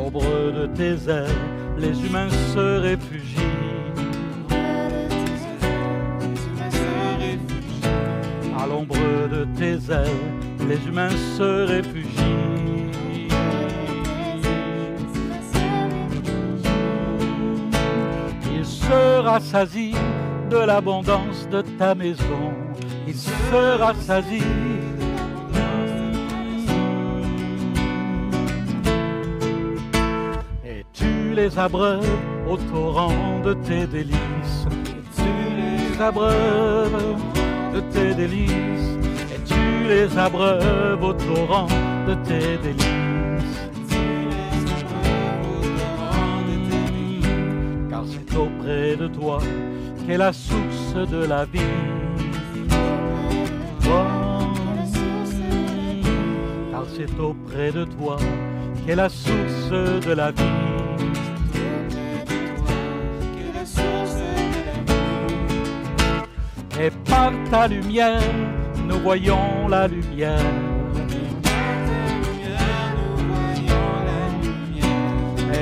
L'ombre 0.00 0.52
de 0.52 0.66
tes 0.66 1.10
ailes, 1.10 1.40
les 1.78 1.94
humains 2.04 2.30
se 2.54 2.80
réfugient. 2.80 3.36
À 8.58 8.66
l'ombre 8.66 8.96
de 9.30 9.46
tes 9.58 9.78
ailes, 9.92 10.24
les 10.68 10.80
humains 10.88 11.16
se 11.36 11.66
réfugient. 11.66 12.90
Il 18.54 18.64
se 18.64 19.20
rassasie 19.20 19.94
de 20.50 20.56
l'abondance 20.56 21.46
de 21.50 21.60
ta 21.78 21.94
maison. 21.94 22.52
Il 23.06 23.14
se 23.14 23.78
rassasie 23.78 24.79
les 31.42 31.58
abreuves 31.58 32.18
au 32.50 32.56
torrent 32.56 33.40
de 33.42 33.54
tes 33.54 33.86
délices. 33.86 34.66
Et 34.96 35.02
tu 35.16 35.32
les 35.60 36.02
abreuves 36.02 37.16
de 37.74 37.80
tes 37.92 38.14
délices? 38.14 38.90
Et 39.34 39.40
tu 39.50 39.88
les 39.88 40.18
abreuves 40.18 41.02
au 41.02 41.14
torrent 41.14 41.68
de 42.08 42.14
tes 42.28 42.58
délices? 42.66 43.58
Car 47.90 48.04
c'est 48.12 48.36
auprès 48.36 48.96
de 48.96 49.06
toi 49.06 49.38
qu'est 50.06 50.18
la 50.18 50.32
source 50.32 50.94
de 51.14 51.24
la 51.24 51.44
vie. 51.46 51.76
Car 56.70 56.84
c'est 56.94 57.18
auprès 57.18 57.72
de 57.72 57.84
toi 57.84 58.16
qu'est 58.84 58.96
la 58.96 59.08
source 59.08 59.70
de 60.06 60.12
la 60.12 60.30
vie. 60.32 60.79
Et 66.82 66.90
par 67.04 67.32
ta 67.50 67.68
lumière, 67.68 68.22
nous 68.88 68.98
voyons 69.00 69.68
la 69.68 69.86
lumière. 69.86 70.40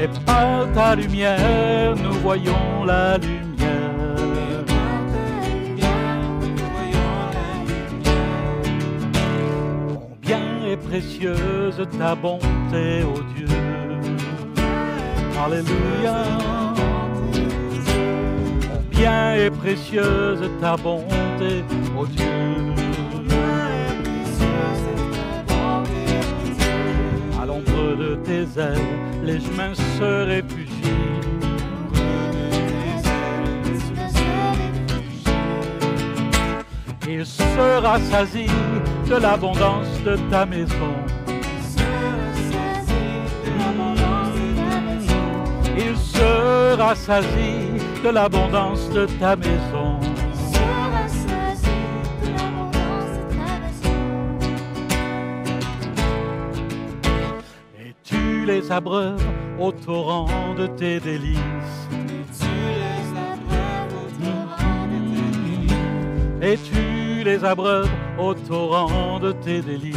Et 0.01 0.09
par 0.25 0.71
ta 0.73 0.95
lumière, 0.95 1.97
nous 1.97 2.13
voyons 2.21 2.85
la 2.87 3.19
lumière. 3.19 3.49
Combien 9.89 10.71
est 10.71 10.77
précieuse 10.77 11.83
ta 11.99 12.15
bonté, 12.15 13.03
ô 13.03 13.19
Dieu. 13.35 13.49
Alléluia. 15.45 16.17
Combien 18.71 19.35
est 19.35 19.48
précieuse 19.59 20.49
ta 20.61 20.77
bonté, 20.77 21.65
ô 21.99 22.07
Dieu. 22.07 22.25
À 27.41 27.47
l'ombre 27.47 27.97
de 27.97 28.15
tes 28.25 28.43
ailes, 28.61 28.79
les 29.25 29.45
humains 29.47 29.75
se 29.75 30.27
réfugient. 30.27 30.69
Il 37.11 37.27
se 37.27 37.81
rassasie 37.81 38.51
de 39.09 39.17
l'abondance 39.17 40.03
de 40.05 40.17
ta 40.31 40.47
maison. 40.47 40.95
Il 45.77 45.97
se 45.97 46.77
rassasie 46.77 47.88
de 48.03 48.11
l'abondance 48.11 48.89
de 48.91 49.07
ta 49.19 49.35
maison. 49.35 49.99
Et 57.81 57.95
tu 58.05 58.47
les 58.47 58.71
abreuves 58.71 59.23
au 59.59 59.73
torrent 59.73 60.55
de 60.57 60.67
tes 60.67 61.01
délices. 61.01 61.39
Et 66.41 66.57
tu 66.57 67.25
les 67.25 67.45
abreuves 67.45 67.91
au 68.19 68.35
torrent 68.35 69.19
de 69.19 69.33
tes 69.33 69.61
délices. 69.61 69.97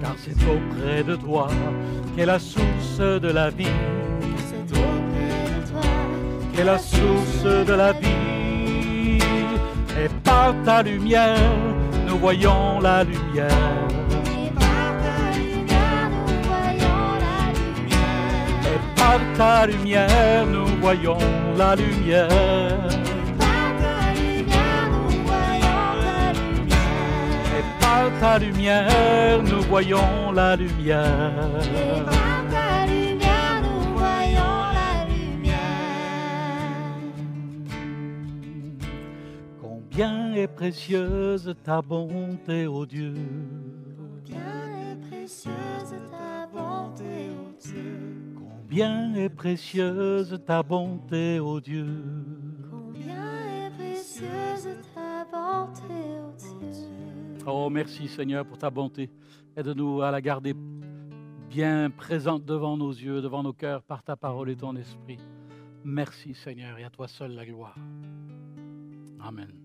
Car 0.00 0.14
c'est 0.16 0.36
auprès 0.48 1.02
de 1.02 1.16
toi 1.16 1.48
qu'est 2.14 2.26
la 2.26 2.38
source 2.38 2.83
de 2.98 3.32
la 3.32 3.50
vie. 3.50 3.66
Qu'est 6.54 6.64
la 6.64 6.78
source 6.78 7.42
de 7.42 7.72
la 7.72 7.92
vie. 7.92 9.18
Et 10.02 10.08
par 10.22 10.54
ta 10.64 10.82
lumière, 10.82 11.36
nous 12.06 12.18
voyons 12.18 12.80
la 12.80 13.02
lumière. 13.02 13.48
Et 18.66 18.80
par 18.96 19.20
ta 19.36 19.66
lumière, 19.66 20.46
nous 20.46 20.66
voyons 20.80 21.18
la 21.56 21.74
lumière. 21.74 22.28
Et 27.56 27.64
par 27.80 28.10
ta 28.20 28.38
lumière, 28.38 29.42
nous 29.42 29.62
voyons 29.62 30.32
la 30.32 30.54
lumière. 30.54 32.13
précieuse 40.48 41.54
ta 41.62 41.82
bonté, 41.82 42.66
oh 42.66 42.86
Dieu. 42.86 43.14
Combien 43.96 44.84
est 44.92 44.96
précieuse 45.08 45.94
ta 46.10 46.46
bonté, 46.46 47.30
ô 47.30 47.46
oh 47.46 47.52
Dieu? 47.60 48.34
Combien 48.34 49.14
est 49.14 49.28
précieuse 49.28 50.40
ta 50.46 50.62
bonté, 50.62 51.40
ô 51.40 51.46
oh 51.46 51.60
Dieu. 51.60 51.86
Combien 52.70 53.66
est 53.66 53.70
précieuse 53.76 54.68
ta 54.94 55.24
bonté, 55.24 55.82
ô 55.92 56.32
Dieu? 56.36 57.44
Oh, 57.46 57.68
merci 57.70 58.08
Seigneur 58.08 58.44
pour 58.44 58.58
ta 58.58 58.70
bonté. 58.70 59.10
Aide-nous 59.56 60.02
à 60.02 60.10
la 60.10 60.20
garder 60.20 60.54
bien 61.48 61.90
présente 61.90 62.44
devant 62.44 62.76
nos 62.76 62.90
yeux, 62.90 63.22
devant 63.22 63.42
nos 63.42 63.52
cœurs, 63.52 63.82
par 63.82 64.02
ta 64.02 64.16
parole 64.16 64.50
et 64.50 64.56
ton 64.56 64.74
esprit. 64.74 65.18
Merci 65.84 66.34
Seigneur, 66.34 66.78
et 66.78 66.84
à 66.84 66.90
toi 66.90 67.06
seul 67.06 67.32
la 67.32 67.46
gloire. 67.46 67.76
Amen. 69.20 69.63